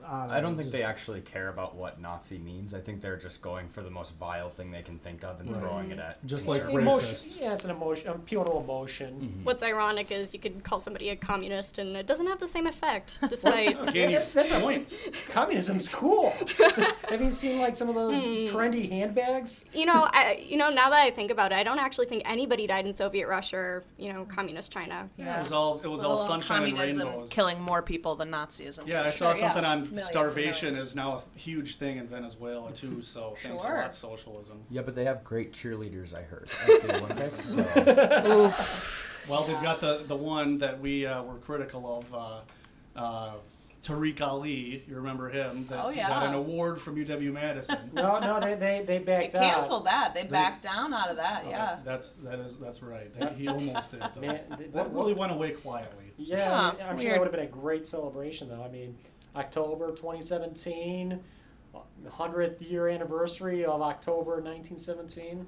[0.07, 2.73] Out I don't think just- they actually care about what Nazi means.
[2.73, 5.53] I think they're just going for the most vile thing they can think of and
[5.55, 7.27] throwing it at Just like conservatives.
[7.27, 7.41] racist.
[7.41, 8.09] Yeah, it's an emotion.
[8.09, 9.13] Appeal to emotion.
[9.19, 9.43] Mm-hmm.
[9.43, 12.67] What's ironic is you could call somebody a communist and it doesn't have the same
[12.67, 13.95] effect, despite.
[13.95, 14.87] Yeah, that's a point.
[15.31, 16.29] Communism's cool.
[17.09, 18.15] Have you seen like some of those
[18.51, 19.65] trendy handbags?
[19.73, 22.23] you know, I, you know, now that I think about it, I don't actually think
[22.25, 25.09] anybody died in Soviet Russia or you know communist China.
[25.17, 27.29] Yeah, it was all it was all sunshine and communism rainbows.
[27.29, 28.87] killing more people than Nazism.
[28.87, 29.41] Yeah, I saw sure.
[29.41, 29.71] something Yeah.
[29.71, 30.87] on Millions, starvation millions.
[30.87, 33.01] is now a huge thing in Venezuela too.
[33.01, 34.61] So thanks a lot, socialism.
[34.69, 37.41] Yeah, but they have great cheerleaders, I heard, at the Olympics.
[37.41, 38.53] So.
[39.27, 43.33] Well, they've got the the one that we uh, were critical of, uh, uh,
[43.81, 44.83] Tariq Ali.
[44.87, 45.67] You remember him?
[45.69, 46.07] That Oh, yeah.
[46.07, 47.77] got an award from UW Madison.
[47.93, 49.53] No, no, they they, they They backed out.
[49.53, 50.13] canceled that.
[50.13, 51.45] They backed down out of that.
[51.45, 51.77] Uh, Yeah.
[51.83, 53.13] that's that is that's right.
[53.19, 54.01] That- he almost did.
[54.15, 54.21] Though.
[54.21, 56.13] Man, th- that really went away quietly.
[56.17, 57.11] Yeah, Huh, I'm sure weird.
[57.13, 58.63] that would have been a great celebration, though.
[58.63, 58.95] I mean,
[59.35, 61.19] October 2017,
[62.07, 65.45] 100th year anniversary of October 1917.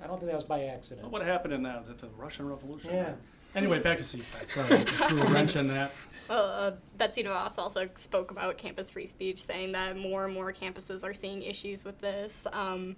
[0.00, 1.10] I don't think that was by accident.
[1.10, 1.86] What happened in that?
[1.86, 2.94] The, the Russian Revolution.
[2.94, 3.12] Yeah.
[3.54, 4.50] Anyway, back to CPAC.
[4.50, 5.90] Sorry, threw a wrench in that.
[6.28, 10.52] Well, uh, Betsy DeVos also spoke about campus free speech, saying that more and more
[10.52, 12.46] campuses are seeing issues with this.
[12.52, 12.96] Um,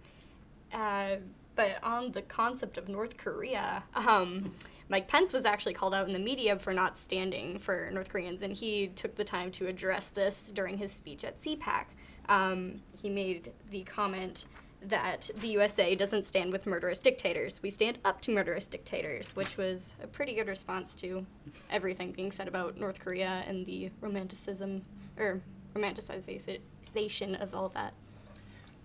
[0.73, 1.17] uh,
[1.61, 4.51] but on the concept of North Korea, um,
[4.89, 8.41] Mike Pence was actually called out in the media for not standing for North Koreans,
[8.41, 11.85] and he took the time to address this during his speech at CPAC.
[12.31, 14.47] Um, he made the comment
[14.81, 17.63] that the USA doesn't stand with murderous dictators.
[17.63, 21.27] We stand up to murderous dictators, which was a pretty good response to
[21.69, 24.81] everything being said about North Korea and the romanticism
[25.19, 25.43] or
[25.75, 27.93] romanticization of all that.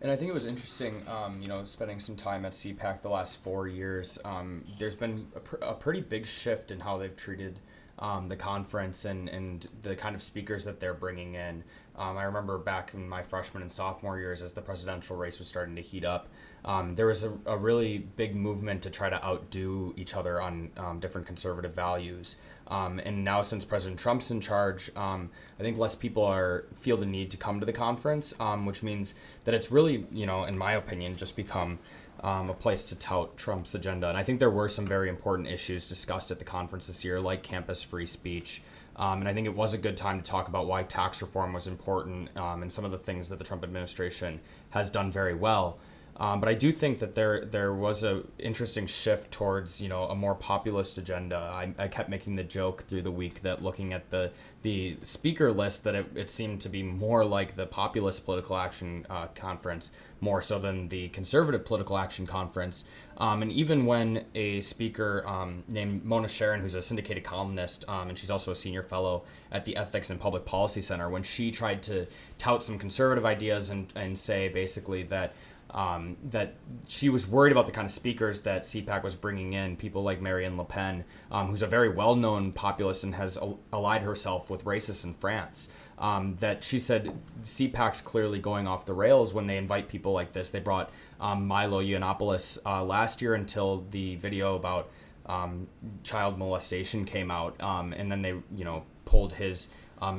[0.05, 3.09] And I think it was interesting, um, you know, spending some time at CPAC the
[3.09, 4.19] last four years.
[4.23, 7.57] Um, there's been a, pr- a pretty big shift in how they've treated
[7.99, 11.63] um, the conference and, and the kind of speakers that they're bringing in.
[11.97, 15.47] Um, I remember back in my freshman and sophomore years as the presidential race was
[15.47, 16.27] starting to heat up,
[16.65, 20.71] um, there was a, a really big movement to try to outdo each other on
[20.75, 22.35] um, different conservative values.
[22.67, 25.29] Um, and now, since President Trump's in charge, um,
[25.59, 28.33] I think less people are feel the need to come to the conference,
[28.63, 31.77] which means that it's really, you know, in my opinion, just become
[32.21, 34.09] um, a place to tout Trump's agenda.
[34.09, 37.19] And I think there were some very important issues discussed at the conference this year,
[37.19, 38.61] like campus free speech.
[38.95, 41.53] Um, and I think it was a good time to talk about why tax reform
[41.53, 44.39] was important um, and some of the things that the Trump administration
[44.69, 45.77] has done very well.
[46.17, 50.05] Um, but I do think that there there was a interesting shift towards you know
[50.05, 51.51] a more populist agenda.
[51.53, 55.51] I, I kept making the joke through the week that looking at the the speaker
[55.51, 59.91] list that it, it seemed to be more like the populist political action uh, conference
[60.21, 62.85] more so than the conservative political action conference.
[63.17, 68.09] Um, and even when a speaker um, named Mona Charen, who's a syndicated columnist um,
[68.09, 71.51] and she's also a senior fellow at the Ethics and Public Policy Center, when she
[71.51, 72.07] tried to
[72.37, 75.35] tout some conservative ideas and, and say basically that
[75.75, 76.55] um, that
[76.87, 80.21] she was worried about the kind of speakers that CPAC was bringing in, people like
[80.21, 83.37] Marine Le Pen, um, who's a very well known populist and has
[83.73, 85.67] allied herself with racists in France.
[85.99, 90.31] Um, that she said CPAC's clearly going off the rails when they invite people like
[90.31, 90.49] this.
[90.49, 94.89] They brought um, Milo Yiannopoulos uh, last year until the video about
[95.25, 95.67] um,
[96.03, 99.67] child molestation came out, um, and then they, you know, pulled his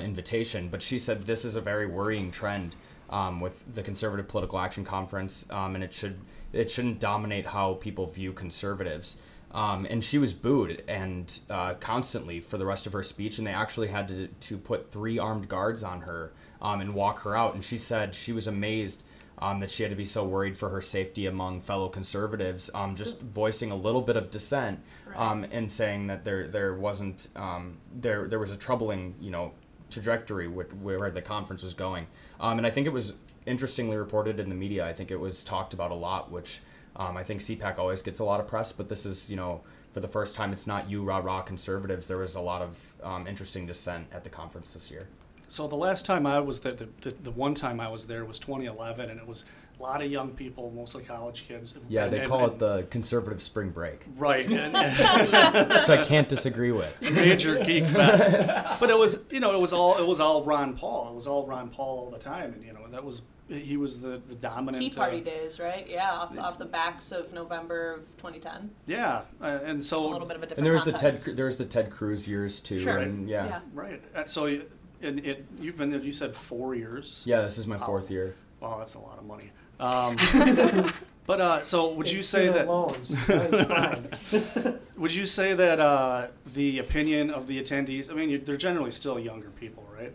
[0.00, 0.68] invitation.
[0.68, 2.76] But she said this is a very worrying trend
[3.10, 6.18] um, with the Conservative Political Action Conference, um, and it should
[6.52, 9.16] it shouldn't dominate how people view conservatives.
[9.52, 13.46] Um, and she was booed and uh, constantly for the rest of her speech, and
[13.46, 17.36] they actually had to to put three armed guards on her um, and walk her
[17.36, 17.54] out.
[17.54, 19.02] And she said she was amazed.
[19.38, 22.94] Um, that she had to be so worried for her safety among fellow conservatives, um,
[22.94, 24.80] just voicing a little bit of dissent
[25.14, 29.52] um, and saying that there there wasn't um, there there was a troubling you know
[29.90, 32.06] trajectory with where the conference was going.
[32.40, 33.14] Um, and I think it was
[33.46, 34.86] interestingly reported in the media.
[34.86, 36.60] I think it was talked about a lot, which
[36.96, 39.60] um, I think CPAC always gets a lot of press, but this is, you know,
[39.92, 42.08] for the first time, it's not you, rah, rah, conservatives.
[42.08, 45.08] There was a lot of um, interesting dissent at the conference this year.
[45.48, 48.24] So the last time I was there, the, the, the one time I was there
[48.24, 49.44] was 2011, and it was
[49.78, 51.74] a lot of young people, mostly college kids.
[51.88, 54.06] Yeah, and, they and, call and, it the conservative spring break.
[54.16, 54.50] Right.
[54.50, 54.72] And,
[55.70, 57.10] Which I can't disagree with.
[57.12, 58.36] Major geek fest.
[58.80, 61.10] But it was, you know, it was all it was all Ron Paul.
[61.10, 64.00] It was all Ron Paul all the time, and you know that was he was
[64.00, 65.86] the, the dominant Tea Party uh, days, right?
[65.88, 68.70] Yeah, off, off the backs of November of 2010.
[68.86, 70.58] Yeah, uh, and so It's a little bit of a different.
[70.58, 71.36] And there was the Ted context.
[71.36, 72.80] there was the Ted Cruz years too.
[72.80, 72.98] Sure.
[72.98, 73.46] And yeah.
[73.46, 73.60] Yeah.
[73.72, 74.02] right.
[74.14, 74.64] Uh, So you-
[75.02, 76.00] and it you've been there.
[76.00, 77.22] You said four years.
[77.26, 78.34] Yeah, this is my fourth year.
[78.60, 79.52] Wow, that's a lot of money.
[79.78, 80.16] Um,
[81.26, 82.66] but uh, so would you say that?
[82.68, 83.14] loans?
[83.26, 84.78] That's.
[84.96, 88.10] Would you say that uh, the opinion of the attendees?
[88.10, 90.12] I mean, you- they're generally still younger people, right?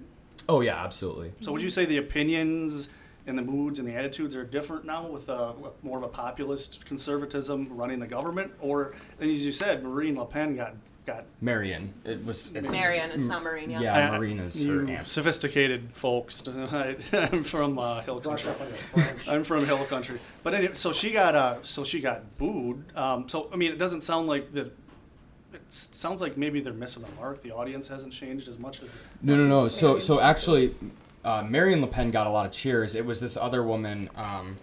[0.50, 1.34] Oh yeah, absolutely.
[1.42, 2.90] So would you say the opinions
[3.28, 5.54] and the moods and the attitudes are different now with uh,
[5.84, 10.26] more of a populist conservatism running the government, or and as you said, Marine Le
[10.26, 10.76] Pen got
[11.06, 11.94] got Marion.
[12.06, 13.82] It was it's, Marion, it's not Marine, yeah.
[13.82, 15.08] Yeah, uh, Marine is you her aunt.
[15.08, 16.44] sophisticated folks.
[16.48, 18.52] I'm from uh, Hill Country.
[18.52, 19.28] up on your French.
[19.28, 22.84] I'm from Hill Country, but anyway, so she got uh, so she got booed.
[22.96, 24.76] Um, so I mean, it doesn't sound like that.
[25.54, 27.44] It sounds like maybe they're missing the mark.
[27.44, 28.96] The audience hasn't changed as much as.
[29.22, 29.68] No, no, no.
[29.68, 30.74] So, so actually,
[31.26, 32.96] uh, Marion Le Pen got a lot of cheers.
[32.96, 34.10] It was this other woman.
[34.16, 34.56] Um,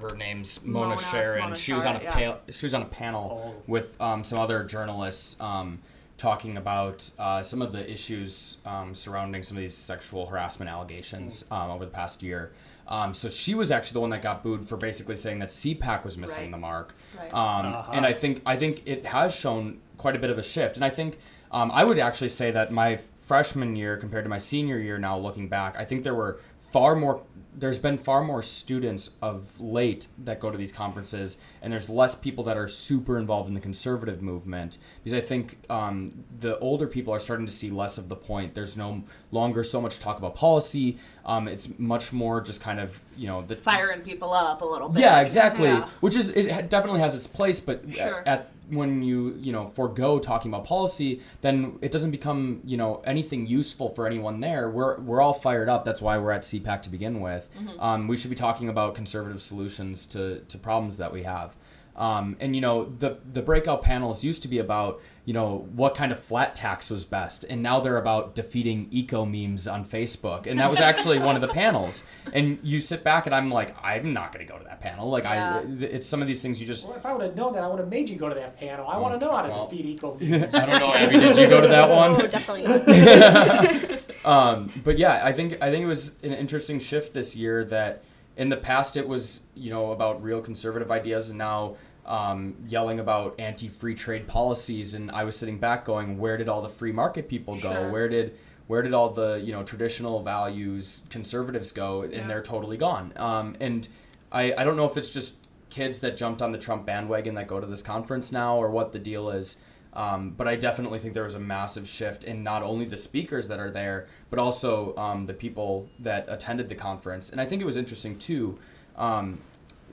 [0.00, 1.40] her name's Mona, Mona- Charen.
[1.40, 2.12] Mona she was on a yeah.
[2.14, 3.62] pale, she was on a panel Oh.
[3.66, 5.80] with um, some other journalists um,
[6.16, 11.44] talking about uh, some of the issues um, surrounding some of these sexual harassment allegations
[11.44, 11.56] Mm.
[11.56, 12.52] um, over the past year.
[12.88, 16.04] Um, so she was actually the one that got booed for basically saying that CPAC
[16.04, 16.50] was missing Right.
[16.52, 16.94] the mark.
[17.18, 17.32] Right.
[17.34, 17.92] Um, Uh-huh.
[17.92, 20.76] And I think I think it has shown quite a bit of a shift.
[20.76, 21.18] And I think
[21.52, 25.16] um, I would actually say that my freshman year compared to my senior year now
[25.18, 26.40] looking back, I think there were
[26.72, 27.22] far more
[27.56, 32.14] there's been far more students of late that go to these conferences, and there's less
[32.14, 36.86] people that are super involved in the conservative movement because I think um, the older
[36.86, 38.54] people are starting to see less of the point.
[38.54, 40.98] There's no longer so much talk about policy.
[41.24, 44.88] Um, it's much more just kind of you know the Firing people up a little
[44.88, 45.00] bit.
[45.00, 45.68] yeah, exactly.
[45.68, 45.88] Yeah.
[46.00, 48.20] Which is it definitely has its place, but Sure.
[48.20, 52.76] at, at when you you know forego talking about policy, then it doesn't become you
[52.76, 54.70] know anything useful for anyone there.
[54.70, 55.84] We're we're all fired up.
[55.84, 57.48] That's why we're at CPAC to begin with.
[57.58, 57.80] Mm-hmm.
[57.80, 61.56] Um, we should be talking about conservative solutions to to problems that we have.
[61.98, 65.96] Um, and you know the the breakout panels used to be about you know what
[65.96, 70.46] kind of flat tax was best, and now they're about defeating eco memes on Facebook,
[70.46, 72.04] and that was actually one of the panels.
[72.32, 75.10] And you sit back, and I'm like, I'm not going to go to that panel.
[75.10, 75.58] Like Yeah.
[75.58, 76.86] I, it's some of these things you just.
[76.86, 78.56] Well, if I would have known that, I would have made you go to that
[78.56, 78.86] panel.
[78.86, 79.66] I want to know how to well.
[79.66, 80.14] defeat eco.
[80.20, 80.54] Memes.
[80.54, 81.18] I don't know, Abby.
[81.18, 82.22] Did you go to that one?
[82.22, 84.00] Oh, definitely not.
[84.24, 88.02] Um, but yeah, I think I think it was an interesting shift this year that
[88.36, 91.76] in the past it was you know about real conservative ideas and now
[92.08, 96.62] um, yelling about anti-free trade policies and I was sitting back going where did all
[96.62, 97.90] the free market people go Sure.
[97.92, 98.34] where did
[98.66, 103.56] where did all the you know traditional values conservatives go and they're totally gone um,
[103.60, 103.88] and
[104.32, 105.34] I, I don't know if it's just
[105.70, 108.92] kids that jumped on the Trump bandwagon that go to this conference now or what
[108.92, 109.58] the deal is
[109.92, 113.48] um, but I definitely think there was a massive shift in not only the speakers
[113.48, 117.30] that are there, but also um, the people that attended the conference.
[117.30, 118.58] And I think it was interesting too.
[118.96, 119.40] Um,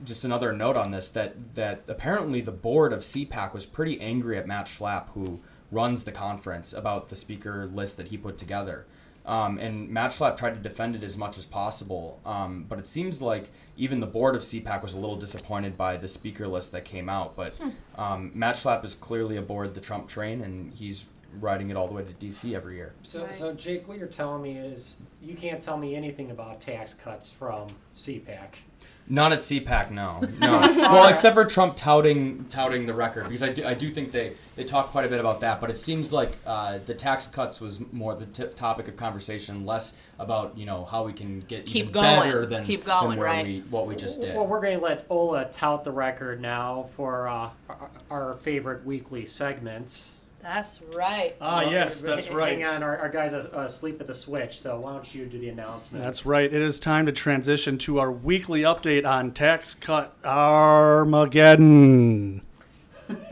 [0.04, 4.36] just another note on this that that apparently the board of CPAC was pretty angry
[4.36, 5.40] at Matt Schlapp, who
[5.70, 8.86] runs the conference, about the speaker list that he put together.
[9.24, 12.86] Um, and Matt Schlapp tried to defend it as much as possible, um, but it
[12.86, 16.70] seems like even the board of CPAC was a little disappointed by the speaker list
[16.70, 17.34] that came out.
[17.34, 17.54] But
[17.98, 21.06] um, Matt Schlapp is clearly aboard the Trump train, and he's
[21.40, 22.94] riding it all the way to DC every year.
[23.02, 23.34] So, Right.
[23.34, 27.32] so Jake, what you're telling me is you can't tell me anything about tax cuts
[27.32, 27.66] from
[27.96, 28.50] CPAC.
[29.08, 30.58] Not at CPAC, no, no.
[30.58, 34.32] well, except for Trump touting touting the record, because I do, I do think they,
[34.56, 35.60] they talk quite a bit about that.
[35.60, 39.64] But it seems like uh, the tax cuts was more the t- topic of conversation,
[39.64, 42.20] less about you know how we can get Keep even going.
[42.20, 43.46] better than, Keep going, than where right.
[43.46, 44.34] we what we just did.
[44.34, 48.84] Well, we're going to let Ola tout the record now for uh, our, our favorite
[48.84, 50.10] weekly segments.
[50.46, 51.34] That's right.
[51.40, 52.58] Ah, Well, yes, h- that's hang right.
[52.60, 55.40] Hang on, our, our guys are asleep at the switch, so why don't you do
[55.40, 56.04] the announcement?
[56.04, 56.44] That's right.
[56.44, 62.42] It is time to transition to our weekly update on tax cut Armageddon.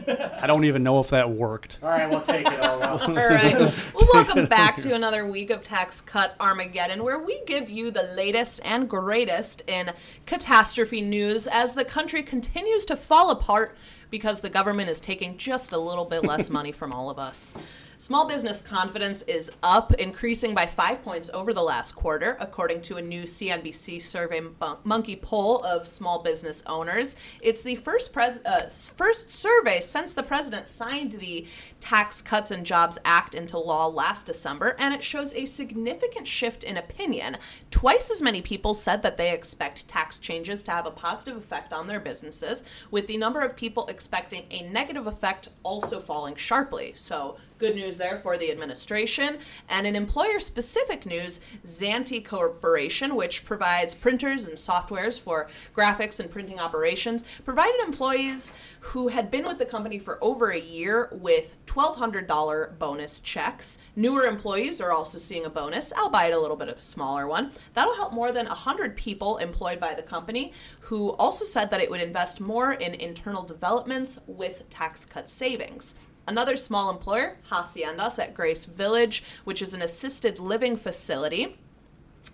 [0.09, 1.79] I don't even know if that worked.
[1.85, 2.99] All right, we'll take it, Ola.
[3.01, 3.55] All right.
[3.95, 8.03] Well, welcome back to another week of Tax Cut Armageddon, where we give you the
[8.17, 9.91] latest and greatest in
[10.27, 13.75] catastrophe news as the country continues to fall apart
[14.15, 17.53] because the government is taking just a little bit less money from all of us.
[17.99, 22.97] Small business confidence is up, increasing by five points over the last quarter, according to
[22.97, 24.43] a new CNBC Survey
[24.83, 27.17] Monkey poll of small business owners.
[27.41, 31.47] It's the first pres- uh, first survey since the president signed the
[31.81, 36.65] Tax Cuts and Jobs Act into law last December, and it shows a significant shift
[36.65, 37.37] in opinion.
[37.71, 41.73] Twice as many people said that they expect tax changes to have a positive effect
[41.73, 46.93] on their businesses, with the number of people expecting a negative effect also falling sharply.
[46.95, 49.39] So, good news there for the administration.
[49.69, 56.31] And in employer specific news, Xante Corporation, which provides printers and softwares for graphics and
[56.31, 61.55] printing operations, provided employees who had been with the company for over a year with
[61.67, 63.79] $1,200 bonus checks.
[63.97, 67.53] Newer employees are also seeing a bonus, albeit a little bit of a smaller one.
[67.75, 71.91] That'll help more than 100 people employed by the company, who also said that it
[71.91, 75.95] would invest more in internal developments with tax cut savings.
[76.27, 81.59] Another small employer, Haciendas at Grace Village, which is an assisted living facility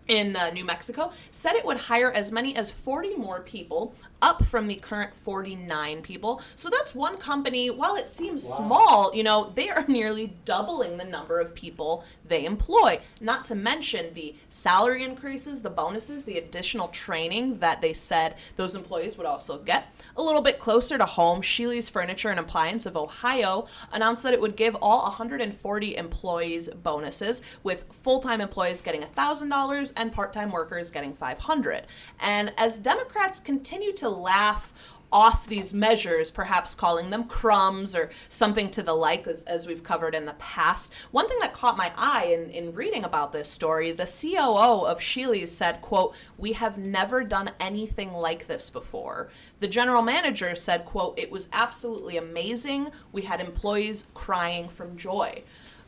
[0.07, 4.45] in uh, New Mexico, said it would hire as many as 40 more people, up
[4.45, 6.43] from the current 49 people.
[6.57, 11.05] So that's one company, while it seems small, you know, they are nearly doubling the
[11.05, 12.99] number of people they employ.
[13.21, 18.75] Not to mention the salary increases, the bonuses, the additional training that they said those
[18.75, 19.95] employees would also get.
[20.17, 24.41] A little bit closer to home, Sheely's Furniture and Appliance of Ohio announced that it
[24.41, 31.15] would give all 140 employees bonuses, with full-time employees getting $1,000 and part-time workers getting
[31.15, 31.85] 500.
[32.19, 34.73] And as Democrats continue to laugh
[35.13, 39.83] off these measures, perhaps calling them crumbs or something to the like, as, as we've
[39.83, 40.93] covered in the past.
[41.11, 45.01] One thing that caught my eye in, in reading about this story, the COO of
[45.01, 49.31] Sheely's said, quote, we have never done anything like this before.
[49.59, 52.91] The general manager said, quote, it was absolutely amazing.
[53.13, 55.43] We had employees crying from joy.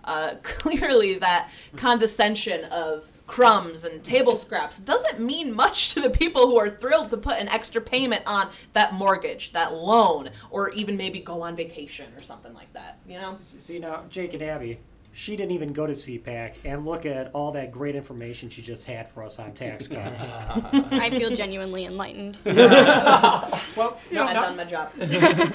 [0.04, 6.46] Uh, clearly, that condescension of crumbs and table scraps doesn't mean much to the people
[6.46, 10.98] who are thrilled to put an extra payment on that mortgage, that loan, or even
[10.98, 13.38] maybe go on vacation or something like that, you know?
[13.40, 14.80] See now, Jake and Abby,
[15.14, 18.84] she didn't even go to CPAC and look at all that great information she just
[18.84, 20.30] had for us on tax cuts.
[20.92, 22.38] I feel genuinely enlightened.
[22.44, 22.54] well,
[24.10, 24.94] you know, I've now, done my job.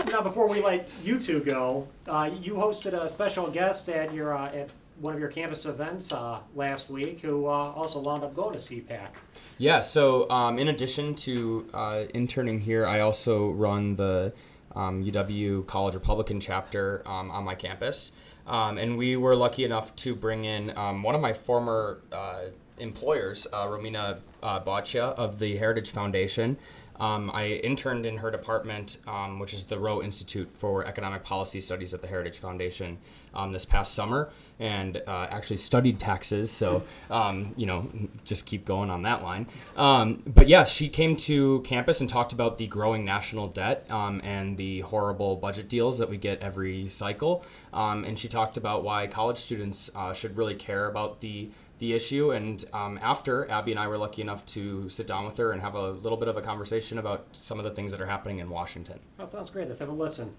[0.07, 4.36] now before we let you two go, uh, you hosted a special guest at your
[4.36, 8.36] uh, at one of your campus events uh, last week, who uh, also wound up
[8.36, 9.10] going to CPAC.
[9.58, 14.34] Yeah, so um, in addition to uh, interning here, I also run the
[14.76, 18.12] um, UW College Republican chapter um, on my campus.
[18.45, 22.43] Um, and we were lucky enough to bring in um, one of my former uh,
[22.78, 26.58] employers, uh, Romina uh, Boccia of the Heritage Foundation.
[27.00, 31.60] Um, I interned in her department, um, which is the Roe Institute for Economic Policy
[31.60, 32.98] Studies at the Heritage Foundation,
[33.34, 34.30] um, this past summer,
[34.60, 36.52] and uh, actually studied taxes.
[36.52, 37.89] So, um, you know,
[38.26, 39.48] just keep going on that line.
[39.76, 44.22] Um, but yes, she came to campus and talked about the growing national debt um,
[44.24, 47.43] and the horrible budget deals that we get every cycle.
[47.74, 52.32] and she talked about why college students uh, should really care about the the issue.
[52.32, 55.61] And um, after, Abby and I were lucky enough to sit down with her and
[55.61, 58.39] have a little bit of a conversation about some of the things that are happening
[58.39, 58.99] in Washington.
[59.17, 59.67] That sounds great.
[59.67, 60.34] Let's have a listen.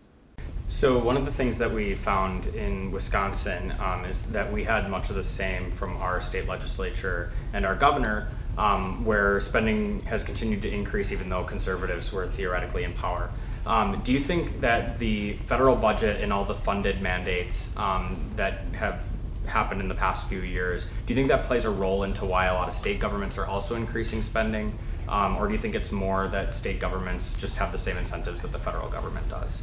[0.69, 4.91] So, one of the things that we found in Wisconsin um, is that we had
[4.91, 8.29] much of the same from our state legislature and our governor,
[8.59, 13.31] um, where spending has continued to increase even though conservatives were theoretically in power.
[13.67, 18.61] Um, do you think that the federal budget and all the funded mandates um, that
[18.73, 19.08] have
[19.49, 20.85] happened in the past few years.
[21.07, 23.47] Do you think that plays a role into why a lot of state governments are
[23.47, 24.79] also increasing spending?
[25.09, 28.43] Um, or do you think it's more that state governments just have the same incentives
[28.43, 29.63] that the federal government does?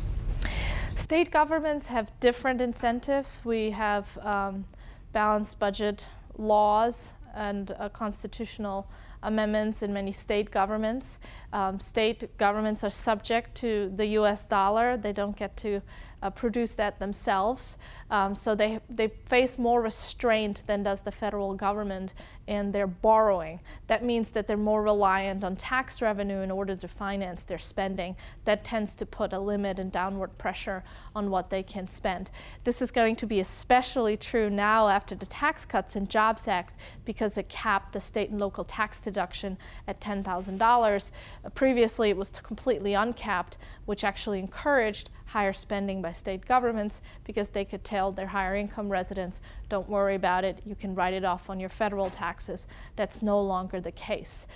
[0.96, 3.42] State governments have different incentives.
[3.44, 4.66] We have um,
[5.14, 6.08] balanced budget
[6.38, 8.90] laws and uh, constitutional
[9.24, 11.20] amendments in many state governments.
[11.56, 14.97] Um, state governments are subject to the US dollar.
[14.97, 15.82] They don't get to
[16.22, 17.78] uh, produce that themselves.
[18.10, 22.16] Um, so they, they face more restraint than does the federal government
[22.47, 23.60] in their borrowing.
[23.88, 28.16] That means that they're more reliant on tax revenue in order to finance their spending.
[28.43, 30.84] That tends to put a limit and downward pressure
[31.16, 32.32] on what they can spend.
[32.64, 36.74] This is going to be especially true now after the Tax Cuts and Jobs Act
[37.06, 41.12] because it capped the state and local tax deduction at $10,000.
[41.54, 47.66] Previously, it was completely uncapped, which actually encouraged higher spending by state governments because they
[47.66, 51.50] could tell their higher income residents, don't worry about it, you can write it off
[51.50, 52.68] on your federal taxes.
[52.96, 54.48] That's no longer the case.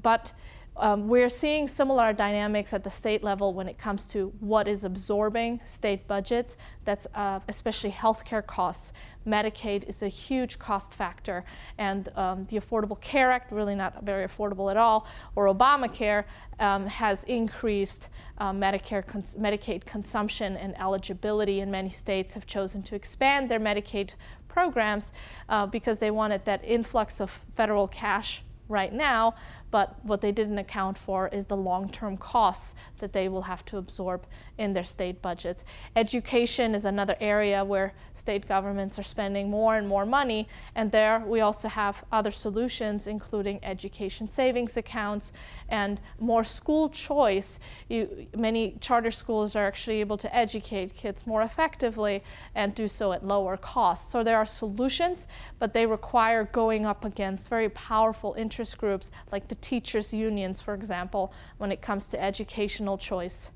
[0.00, 0.32] But
[0.78, 4.84] um, we're seeing similar dynamics at the state level when it comes to what is
[4.84, 6.56] absorbing state budgets.
[6.84, 8.92] That's uh, especially healthcare costs.
[9.26, 11.44] Medicaid is a huge cost factor,
[11.76, 15.06] and um, the Affordable Care Act, really not very affordable at all,
[15.36, 16.24] or Obamacare,
[16.60, 18.08] um, has increased
[18.38, 21.60] uh, Medicare cons- Medicaid consumption and eligibility.
[21.60, 24.14] And many states have chosen to expand their Medicaid
[24.48, 25.12] programs
[25.48, 29.34] uh, because they wanted that influx of federal cash right now,
[29.70, 33.76] but what they didn't account for is the long-term costs that they will have to
[33.76, 34.26] absorb
[34.58, 35.64] in their state budgets.
[35.96, 41.20] Education is another area where state governments are spending more and more money, and there
[41.26, 45.32] we also have other solutions, including education savings accounts
[45.68, 47.58] and more school choice.
[47.88, 52.22] You, many charter schools are actually able to educate kids more effectively
[52.54, 54.10] and do so at lower costs.
[54.10, 55.26] So there are solutions,
[55.58, 60.74] but they require going up against very powerful interest groups like the teachers' unions, for
[60.74, 63.52] example, when it comes to educational choice.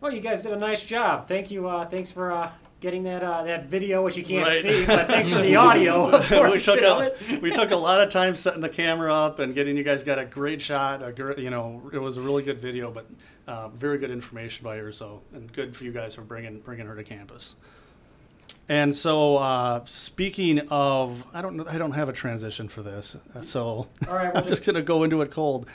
[0.00, 1.28] Well, you guys did a nice job.
[1.28, 1.68] Thank you.
[1.68, 2.50] Uh, thanks for uh,
[2.80, 4.62] getting that uh, that video, which you can't right.
[4.62, 6.18] see, but thanks for the audio.
[6.50, 9.76] we took a, we took a lot of time setting the camera up and getting
[9.76, 11.02] you guys got a great shot.
[11.02, 13.06] A great, you know, it was a really good video, but
[13.46, 14.92] uh, very good information by her.
[14.92, 17.56] So and good for you guys for bringing bringing her to campus.
[18.70, 23.16] And so, uh, speaking of, I don't, know, I don't have a transition for this,
[23.42, 25.66] so All right, I'm just gonna go into it cold.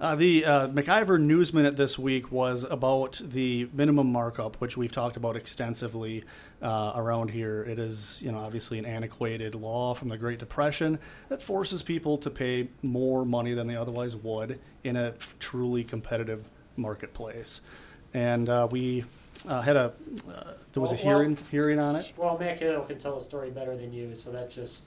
[0.00, 4.90] Uh, the uh, MacIver News Minute this week was about the minimum markup, which we've
[4.90, 6.24] talked about extensively
[6.62, 7.62] uh, around here.
[7.64, 12.16] It is, you know, obviously an antiquated law from the Great Depression that forces people
[12.16, 16.46] to pay more money than they otherwise would in a truly competitive
[16.76, 17.60] marketplace.
[18.14, 19.04] And uh, we
[19.46, 19.92] uh, had a
[20.28, 22.10] uh, there was a Well, hearing well- hearing on it.
[22.16, 24.82] Well, Matt Kittle can tell a story better than you, so that's just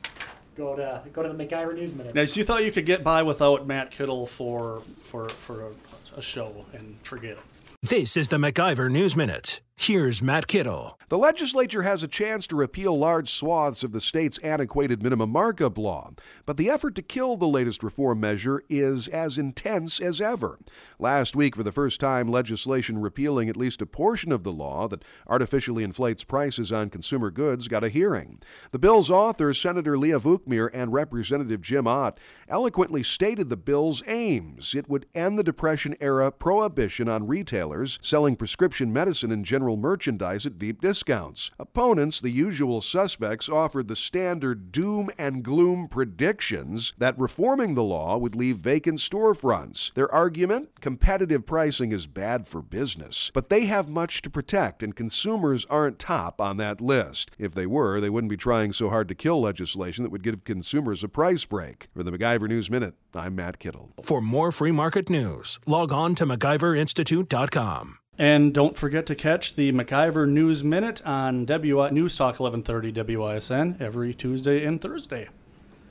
[0.55, 2.13] go to go to the MacIver News Minute.
[2.15, 6.19] Now, so you thought you could get by without Matt Kittle for for for a,
[6.19, 7.39] a show and forget it.
[7.83, 9.61] This is the MacIver News Minute.
[9.83, 10.99] Here's Matt Kittle.
[11.09, 15.77] The legislature has a chance to repeal large swaths of the state's antiquated minimum markup
[15.77, 16.11] law,
[16.45, 20.59] but the effort to kill the latest reform measure is as intense as ever.
[20.99, 24.87] Last week, for the first time, legislation repealing at least a portion of the law
[24.87, 28.39] that artificially inflates prices on consumer goods got a hearing.
[28.71, 34.75] The bill's author, Senator Leah Vukmir and Representative Jim Ott, eloquently stated the bill's aims.
[34.75, 39.89] It would end the Depression era prohibition on retailers selling prescription medicine and general general
[39.89, 41.51] merchandise at deep discounts.
[41.57, 48.17] Opponents, the usual suspects, offered the standard doom and gloom predictions that reforming the law
[48.17, 49.93] would leave vacant storefronts.
[49.93, 54.95] Their argument competitive pricing is bad for business, but they have much to protect, and
[54.95, 57.31] consumers aren't top on that list.
[57.37, 60.43] If they were, they wouldn't be trying so hard to kill legislation that would give
[60.43, 61.87] consumers a price break.
[61.95, 63.93] For the MacIver News Minute, I'm Matt Kittle.
[64.01, 68.00] For more free market news, log on to MacIverInstitute.com.
[68.21, 73.77] And don't forget to catch the MacIver News Minute on WI News Talk 1130 WISN
[73.79, 75.29] every Tuesday and Thursday.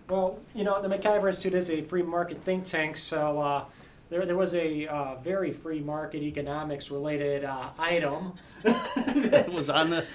[0.09, 3.65] Well, you know, the MacIver Institute is a free market think tank, so uh,
[4.11, 8.35] there, there was a uh, very free market economics related uh, item.
[8.65, 10.07] it was on the,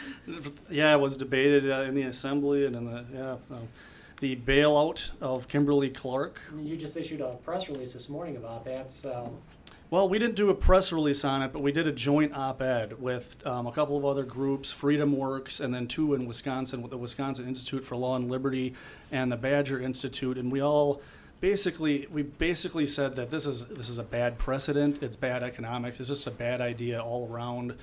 [0.69, 3.31] yeah, it was debated uh, in the assembly and in the, yeah.
[3.53, 3.67] Um,
[4.21, 6.39] the bailout of Kimberly Clark.
[6.57, 9.37] You just issued a press release this morning about that, so.
[9.91, 12.99] Well, we didn't do a press release on it, but we did a joint op-ed
[12.99, 16.89] with um, a couple of other groups, Freedom Works, and then two in Wisconsin, with
[16.89, 18.73] the Wisconsin Institute for Law and Liberty
[19.11, 21.01] and the Badger Institute, and we all
[21.39, 25.03] basically we basically said that this is this is a bad precedent.
[25.03, 25.99] It's bad economics.
[25.99, 27.75] It's just a bad idea all around.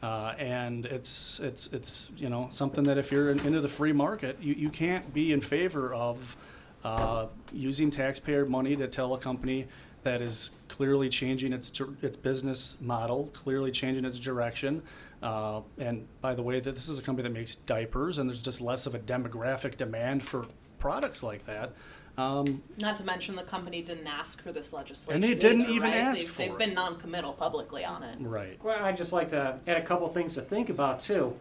[0.00, 3.92] Uh, and it's it's it's you know something that if you're in, into the free
[3.92, 6.36] market, you, you can't be in favor of
[6.84, 9.66] uh, using taxpayer money to tell a company
[10.04, 11.72] that is clearly changing its
[12.02, 14.82] its business model, clearly changing its direction.
[15.22, 18.40] Uh, and by the way, that this is a company that makes diapers, and there's
[18.40, 20.46] just less of a demographic demand for
[20.78, 21.72] products like that.
[22.16, 25.22] Um, Not to mention the company didn't ask for this legislation.
[25.22, 25.96] And they didn't either, even right?
[26.00, 26.58] ask they've, for They've it.
[26.58, 28.16] been non-committal publicly on it.
[28.20, 28.58] right.
[28.62, 31.34] Well, I'd just like to add a couple things to think about too.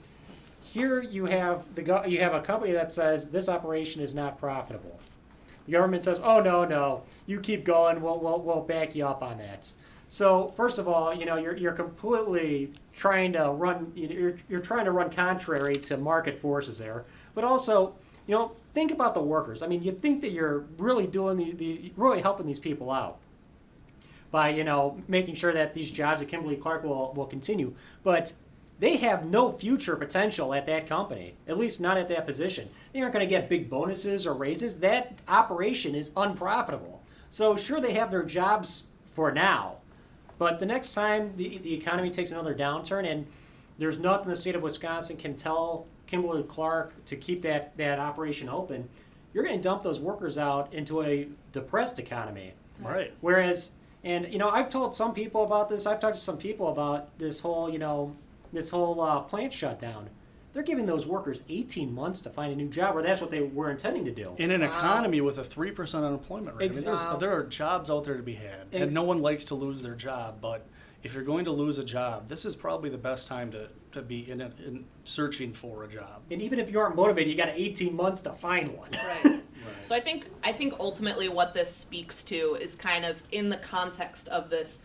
[0.62, 4.40] Here you have the go- you have a company that says this operation is not
[4.40, 5.00] profitable.
[5.72, 8.02] Government says, "Oh no, no, you keep going.
[8.02, 9.72] We'll we'll, we'll back you up on that."
[10.08, 14.86] So first of all, you know you're you're completely trying to run you're you're trying
[14.86, 17.96] to run contrary to market forces there, but also
[18.26, 19.62] you know think about the workers.
[19.62, 23.18] I mean, you think that you're really doing the, the really helping these people out
[24.32, 27.74] by you know making sure that these jobs at Kimberly Clark will will continue,
[28.04, 28.34] but
[28.80, 32.70] they have no future potential at that company, at least not at that position.
[32.98, 34.78] They aren't going to get big bonuses or raises.
[34.78, 37.04] That operation is unprofitable.
[37.30, 39.76] So sure, they have their jobs for now,
[40.40, 43.28] but the next time the, the economy takes another downturn and
[43.78, 48.50] there's nothing the state of Wisconsin can tell Kimberly Clark to keep that, that operation
[48.50, 48.90] open,
[49.32, 52.54] you're going to dump those workers out into a depressed economy.
[52.82, 53.14] Right.
[53.22, 53.70] Whereas,
[54.04, 55.86] and you know, I've told some people about this.
[55.86, 58.16] I've talked to some people about this whole, you know,
[58.52, 60.10] this whole uh, plant shutdown.
[60.58, 63.42] They're giving those workers 18 months to find a new job, or that's what they
[63.42, 64.34] were intending to do.
[64.40, 68.06] In an economy with a three percent unemployment rate, I mean, there are jobs out
[68.06, 70.42] there to be had, and no one likes to lose their job.
[70.42, 70.66] But
[71.04, 74.02] if you're going to lose a job, this is probably the best time to, to
[74.02, 76.24] be in, a, in searching for a job.
[76.32, 78.90] And even if you aren't motivated, you got 18 months to find one.
[79.24, 79.44] Right.
[79.82, 83.58] So I think I think ultimately what this speaks to is kind of in the
[83.58, 84.80] context of this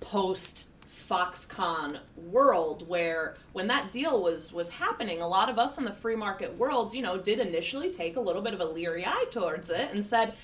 [0.00, 0.73] post
[1.08, 5.92] Foxconn world where when that deal was was happening, a lot of us in the
[5.92, 9.26] free market world, you know, did initially take a little bit of a leery eye
[9.30, 10.34] towards it and said,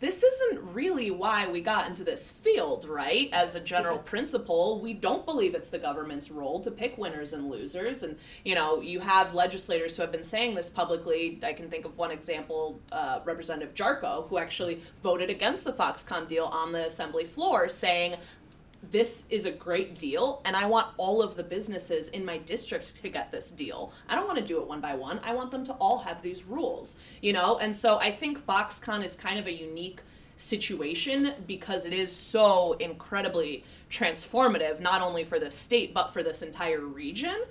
[0.00, 3.28] this isn't really why we got into this field, right?
[3.34, 7.50] As a general principle, we don't believe it's the government's role to pick winners and
[7.50, 8.02] losers.
[8.02, 11.38] And, you know, you have legislators who have been saying this publicly.
[11.42, 16.26] I can think of one example, uh, Representative Jarchow, who actually voted against the Foxconn
[16.26, 18.16] deal on the assembly floor, saying,
[18.82, 22.96] this is a great deal and I want all of the businesses in my district
[23.02, 23.92] to get this deal.
[24.08, 25.20] I don't want to do it one by one.
[25.22, 27.58] I want them to all have these rules, you know?
[27.58, 30.00] And so I think Foxconn is kind of a unique
[30.38, 36.42] situation because it is so incredibly transformative not only for the state but for this
[36.42, 37.42] entire region.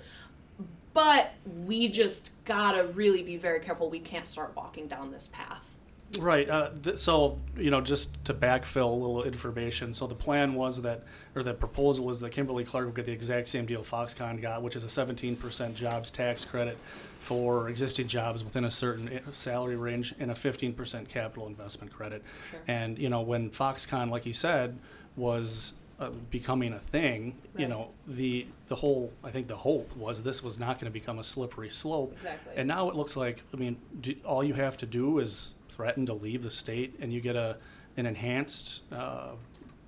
[0.92, 1.34] But
[1.64, 5.76] we just got to really be very careful we can't start walking down this path.
[6.18, 6.48] Right.
[6.48, 9.94] Uh, th- so, you know, just to backfill a little information.
[9.94, 11.04] So the plan was that,
[11.36, 14.62] or the proposal is that Kimberly Clark will get the exact same deal Foxconn got,
[14.62, 16.78] which is a 17% jobs tax credit
[17.20, 22.24] for existing jobs within a certain salary range and a 15% capital investment credit.
[22.66, 24.78] And, you know, when Foxconn, like you said,
[25.16, 30.22] was uh, becoming a thing, you know, the the whole I think the hope was
[30.22, 32.14] this was not going to become a slippery slope.
[32.14, 32.54] Exactly.
[32.56, 36.04] And now it looks like I mean, do, all you have to do is threaten
[36.04, 37.56] to leave the state, and you get a
[37.96, 39.30] an enhanced uh,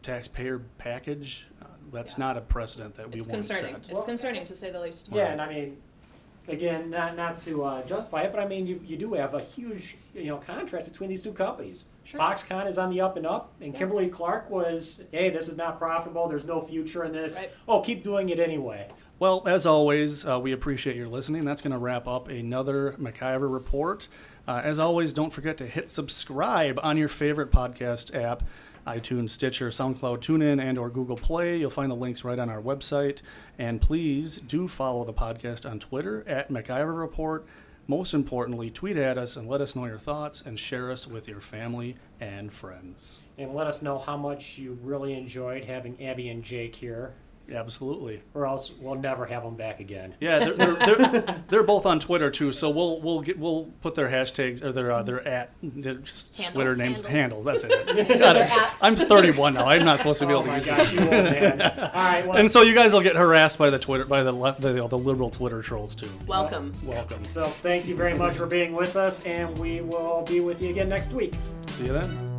[0.03, 1.47] taxpayer package.
[1.61, 3.75] Uh, that's not a precedent that we It's want concerning.
[3.75, 3.77] set.
[3.77, 5.09] It's concerning it's concerning to say the least.
[5.13, 5.77] Yeah, and I mean,
[6.49, 9.41] again, not not to uh, justify it, but I mean, you, you do have a
[9.41, 11.85] huge you know contrast between these two companies.
[12.05, 12.19] Sure.
[12.19, 13.79] Foxconn is on the up and up, and Yeah.
[13.79, 16.27] Kimberly Clark was, hey, this is not profitable.
[16.27, 17.37] There's no future in this.
[17.39, 17.51] Right.
[17.69, 18.89] Oh, keep doing it anyway.
[19.21, 21.45] Well, as always, uh, we appreciate your listening.
[21.45, 24.09] That's going to wrap up another MacIver report.
[24.47, 28.43] Uh, as always, don't forget to hit subscribe on your favorite podcast app
[28.87, 31.59] iTunes, Stitcher, SoundCloud, TuneIn, and or Google Play.
[31.59, 33.19] You'll find the links right on our website.
[33.59, 37.47] And please do follow the podcast on Twitter at MacIver Report.
[37.87, 41.29] Most importantly, tweet at us and let us know your thoughts and share us with
[41.29, 43.21] your family and friends.
[43.39, 47.15] And let us know how much you really enjoyed having Abby and Jake here.
[47.53, 48.23] Absolutely.
[48.35, 50.15] Or else we'll never have them back again.
[50.21, 53.95] Yeah, they're, they're, they're, they're both on Twitter too, so we'll we'll get we'll put
[53.95, 55.99] their hashtags or their uh, their at their
[56.53, 57.45] Twitter names handles.
[57.45, 57.71] That's it.
[58.19, 58.51] Got it.
[58.83, 59.67] I'm 31 now.
[59.67, 61.61] I'm not supposed to be Oh able to my use gosh, you old man.
[61.81, 64.33] All right, well, And so you guys will get harassed by the Twitter by the
[64.33, 66.11] le- the, the liberal Twitter trolls too.
[66.27, 66.73] Welcome.
[66.85, 67.25] Welcome.
[67.27, 70.71] so thank you very much for being with us, and we will be with you
[70.71, 71.35] again next week.
[71.69, 72.32] See you then.